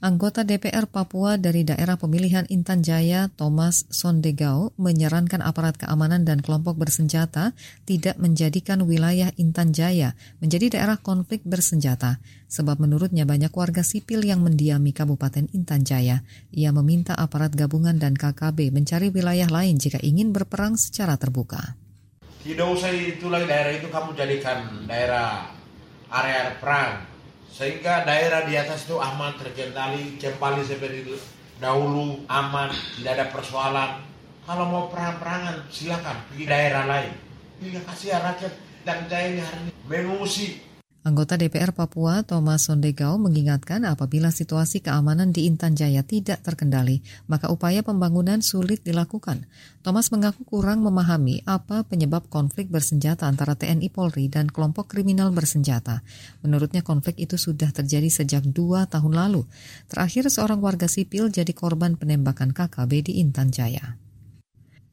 Anggota 0.00 0.48
DPR 0.48 0.88
Papua 0.88 1.36
dari 1.36 1.60
daerah 1.60 2.00
pemilihan 2.00 2.48
Intan 2.48 2.80
Jaya, 2.80 3.28
Thomas 3.36 3.84
Sondegao, 3.92 4.72
menyarankan 4.80 5.44
aparat 5.44 5.76
keamanan 5.76 6.24
dan 6.24 6.40
kelompok 6.40 6.80
bersenjata 6.80 7.52
tidak 7.84 8.16
menjadikan 8.16 8.80
wilayah 8.80 9.28
Intan 9.36 9.76
Jaya 9.76 10.16
menjadi 10.40 10.80
daerah 10.80 10.96
konflik 10.96 11.44
bersenjata, 11.44 12.16
sebab 12.48 12.80
menurutnya 12.80 13.28
banyak 13.28 13.52
warga 13.52 13.84
sipil 13.84 14.24
yang 14.24 14.40
mendiami 14.40 14.96
Kabupaten 14.96 15.52
Intan 15.52 15.84
Jaya. 15.84 16.24
Ia 16.48 16.72
meminta 16.72 17.12
aparat 17.12 17.52
gabungan 17.52 18.00
dan 18.00 18.16
KKB 18.16 18.72
mencari 18.72 19.12
wilayah 19.12 19.52
lain 19.52 19.76
jika 19.76 20.00
ingin 20.00 20.32
berperang 20.32 20.80
secara 20.80 21.20
terbuka. 21.20 21.76
Tidak 22.40 22.64
usah 22.72 22.88
itu 22.88 23.28
lagi 23.28 23.44
daerah 23.44 23.76
itu 23.76 23.92
kamu 23.92 24.16
jadikan 24.16 24.88
daerah 24.88 25.52
area 26.08 26.56
perang 26.56 27.17
sehingga 27.48 28.04
daerah 28.04 28.44
di 28.44 28.54
atas 28.54 28.84
itu 28.84 29.00
aman 29.00 29.34
terkendali 29.40 30.20
kembali 30.20 30.62
seperti 30.62 31.08
itu. 31.08 31.16
Dahulu 31.58 32.22
aman 32.30 32.70
tidak 33.00 33.12
ada 33.18 33.26
persoalan. 33.34 33.90
Kalau 34.46 34.64
mau 34.70 34.84
perang-perangan 34.88 35.66
silakan 35.68 36.16
pergi 36.30 36.44
daerah 36.46 36.84
lain. 36.86 37.12
Ini 37.58 37.82
kasih 37.82 38.14
rakyat 38.14 38.54
dan 38.86 39.04
saya 39.10 39.26
ini 39.34 39.42
hari 39.42 39.60
ini 39.66 39.72
mengungsi 39.90 40.62
Anggota 41.06 41.38
DPR 41.38 41.70
Papua 41.70 42.26
Thomas 42.26 42.66
Sondegao 42.66 43.22
mengingatkan 43.22 43.86
apabila 43.86 44.34
situasi 44.34 44.82
keamanan 44.82 45.30
di 45.30 45.46
Intan 45.46 45.78
Jaya 45.78 46.02
tidak 46.02 46.42
terkendali, 46.42 47.06
maka 47.30 47.54
upaya 47.54 47.86
pembangunan 47.86 48.42
sulit 48.42 48.82
dilakukan. 48.82 49.46
Thomas 49.86 50.10
mengaku 50.10 50.42
kurang 50.42 50.82
memahami 50.82 51.46
apa 51.46 51.86
penyebab 51.86 52.26
konflik 52.26 52.66
bersenjata 52.66 53.30
antara 53.30 53.54
TNI 53.54 53.86
Polri 53.94 54.26
dan 54.26 54.50
kelompok 54.50 54.90
kriminal 54.90 55.30
bersenjata. 55.30 56.02
Menurutnya 56.42 56.82
konflik 56.82 57.14
itu 57.22 57.38
sudah 57.38 57.70
terjadi 57.70 58.10
sejak 58.10 58.42
dua 58.50 58.90
tahun 58.90 59.14
lalu. 59.14 59.46
Terakhir 59.86 60.26
seorang 60.34 60.58
warga 60.58 60.90
sipil 60.90 61.30
jadi 61.30 61.54
korban 61.54 61.94
penembakan 61.94 62.50
KKB 62.50 63.06
di 63.06 63.12
Intan 63.22 63.54
Jaya. 63.54 64.07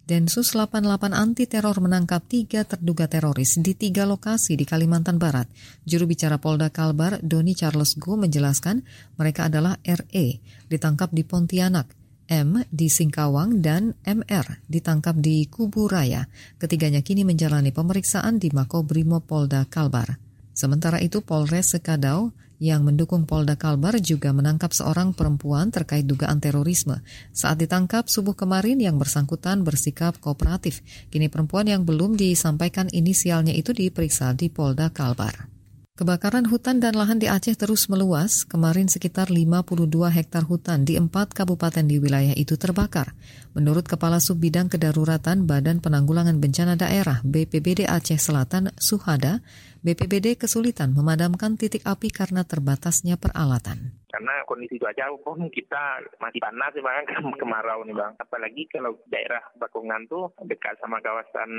Densus 0.06 0.54
88 0.54 1.18
anti 1.18 1.50
teror 1.50 1.82
menangkap 1.82 2.22
tiga 2.30 2.62
terduga 2.62 3.10
teroris 3.10 3.58
di 3.58 3.74
tiga 3.74 4.06
lokasi 4.06 4.54
di 4.54 4.62
Kalimantan 4.62 5.18
Barat. 5.18 5.50
Juru 5.82 6.06
bicara 6.06 6.38
Polda 6.38 6.70
Kalbar, 6.70 7.18
Doni 7.26 7.58
Charles 7.58 7.98
Go 7.98 8.13
menjelaskan 8.13 8.86
mereka 9.18 9.50
adalah 9.50 9.82
RE, 9.82 10.38
ditangkap 10.70 11.10
di 11.10 11.26
Pontianak, 11.26 11.89
M 12.30 12.62
di 12.70 12.86
Singkawang, 12.86 13.65
dan 13.65 13.98
MR 14.06 14.62
ditangkap 14.70 15.18
di 15.18 15.50
Kubu 15.50 15.89
Raya. 15.89 16.30
Ketiganya 16.62 17.02
kini 17.02 17.26
menjalani 17.26 17.74
pemeriksaan 17.74 18.38
di 18.38 18.54
Mako 18.54 18.86
Brimo 18.86 19.26
Polda 19.26 19.65
Kalbar. 19.65 20.22
Sementara 20.54 21.02
itu 21.02 21.26
Polres 21.26 21.74
Sekadau 21.74 22.30
yang 22.62 22.88
mendukung 22.88 23.28
Polda 23.28 23.60
Kalbar 23.60 24.00
juga 24.00 24.32
menangkap 24.32 24.72
seorang 24.72 25.12
perempuan 25.12 25.72
terkait 25.74 26.08
dugaan 26.08 26.39
terorisme. 26.39 27.04
Saat 27.36 27.63
ditangkap 27.63 28.08
subuh 28.08 28.38
kemarin 28.38 28.80
yang 28.80 28.96
bersangkutan 28.96 29.62
bersikap 29.65 30.18
kooperatif. 30.24 30.86
Kini 31.12 31.28
perempuan 31.28 31.68
yang 31.68 31.84
belum 31.84 32.15
disampaikan 32.15 32.88
inisialnya 32.91 33.52
itu 33.52 33.76
diperiksa 33.76 34.32
di 34.34 34.48
Polda 34.48 34.91
Kalbar. 34.91 35.56
Kebakaran 35.96 36.44
hutan 36.52 36.84
dan 36.84 36.91
lahan 37.00 37.24
di 37.24 37.32
Aceh 37.32 37.56
terus 37.56 37.88
meluas. 37.88 38.44
Kemarin 38.44 38.91
sekitar 38.91 39.32
52 39.32 39.88
hektar 40.12 40.44
hutan 40.44 40.84
di 40.84 41.00
empat 41.00 41.32
kabupaten 41.32 41.88
di 41.88 42.04
wilayah 42.04 42.36
itu 42.36 42.60
terbakar. 42.60 43.15
Menurut 43.56 43.88
Kepala 43.88 44.20
Subbidang 44.20 44.68
Kedaruratan 44.68 45.48
Badan 45.48 45.80
Penanggulangan 45.80 46.36
Bencana 46.44 46.76
Daerah 46.76 47.24
BPBD 47.24 47.88
Aceh 47.88 48.20
Selatan, 48.20 48.76
Suhada, 48.76 49.39
BPBD 49.86 50.34
kesulitan 50.34 50.98
memadamkan 50.98 51.62
titik 51.62 51.86
api 51.86 52.10
karena 52.10 52.41
terbatasnya 52.41 53.21
peralatan. 53.21 53.93
Karena 54.10 54.41
kondisi 54.50 54.82
cuaca 54.82 55.13
pun 55.21 55.45
kita 55.54 56.02
masih 56.17 56.41
panas 56.41 56.74
sih 56.74 56.82
bang. 56.82 57.06
Kemarau 57.39 57.86
nih 57.86 57.93
bang. 57.93 58.17
Apalagi 58.17 58.65
kalau 58.74 58.98
daerah 59.06 59.45
Bakungan 59.62 60.10
tuh 60.10 60.34
dekat 60.41 60.82
sama 60.82 60.98
kawasan 61.06 61.52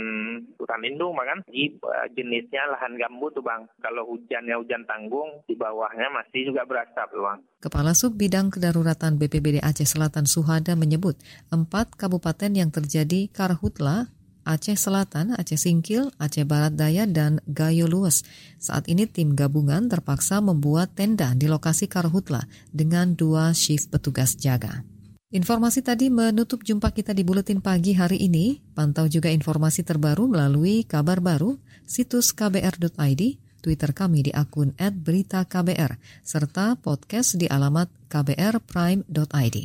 hutan 0.58 0.80
lindung 0.82 1.14
bang 1.14 1.38
kan? 1.38 1.40
Jadi 1.46 1.78
eh, 1.78 2.06
jenisnya 2.18 2.66
lahan 2.66 2.98
gambut 2.98 3.30
tuh 3.30 3.46
bang. 3.46 3.62
Kalau 3.78 4.02
hujannya 4.10 4.58
hujan 4.58 4.82
tanggung 4.90 5.46
di 5.46 5.54
bawahnya 5.54 6.10
masih 6.10 6.50
juga 6.50 6.66
berasap 6.66 7.06
tuh 7.14 7.22
bang. 7.22 7.38
Kepala 7.62 7.94
Sub 7.94 8.18
Bidang 8.18 8.50
Kedaruratan 8.50 9.22
BPBD 9.22 9.62
Aceh 9.62 9.86
Selatan 9.86 10.26
Suhada 10.26 10.74
menyebut 10.74 11.14
empat 11.54 11.94
kabupaten 11.94 12.50
yang 12.50 12.74
terjadi 12.74 13.30
karhutla 13.30 14.10
Aceh 14.46 14.78
Selatan, 14.78 15.34
Aceh 15.34 15.58
Singkil, 15.58 16.14
Aceh 16.22 16.46
Barat 16.46 16.78
Daya, 16.78 17.02
dan 17.04 17.42
Gayo 17.50 17.90
Lues. 17.90 18.22
Saat 18.62 18.86
ini 18.86 19.10
tim 19.10 19.34
gabungan 19.34 19.90
terpaksa 19.90 20.38
membuat 20.38 20.94
tenda 20.94 21.34
di 21.34 21.50
lokasi 21.50 21.90
Karhutla 21.90 22.46
dengan 22.70 23.18
dua 23.18 23.50
shift 23.50 23.90
petugas 23.90 24.38
jaga. 24.38 24.86
Informasi 25.34 25.82
tadi 25.82 26.06
menutup 26.06 26.62
jumpa 26.62 26.94
kita 26.94 27.10
di 27.10 27.26
Buletin 27.26 27.58
Pagi 27.58 27.98
hari 27.98 28.22
ini. 28.22 28.62
Pantau 28.72 29.10
juga 29.10 29.26
informasi 29.26 29.82
terbaru 29.82 30.30
melalui 30.30 30.86
kabar 30.86 31.18
baru, 31.18 31.58
situs 31.82 32.30
kbr.id, 32.30 33.22
Twitter 33.58 33.90
kami 33.90 34.30
di 34.30 34.32
akun 34.32 34.70
@beritaKBR, 34.78 35.98
serta 36.22 36.78
podcast 36.78 37.34
di 37.34 37.50
alamat 37.50 37.90
kbrprime.id. 38.06 39.56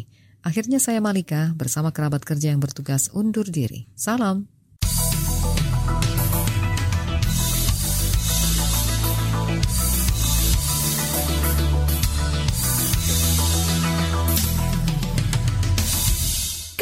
Akhirnya 0.42 0.82
saya 0.82 0.98
Malika 0.98 1.54
bersama 1.54 1.94
kerabat 1.94 2.26
kerja 2.26 2.50
yang 2.50 2.58
bertugas 2.58 3.14
undur 3.14 3.46
diri. 3.46 3.86
Salam. 3.94 4.50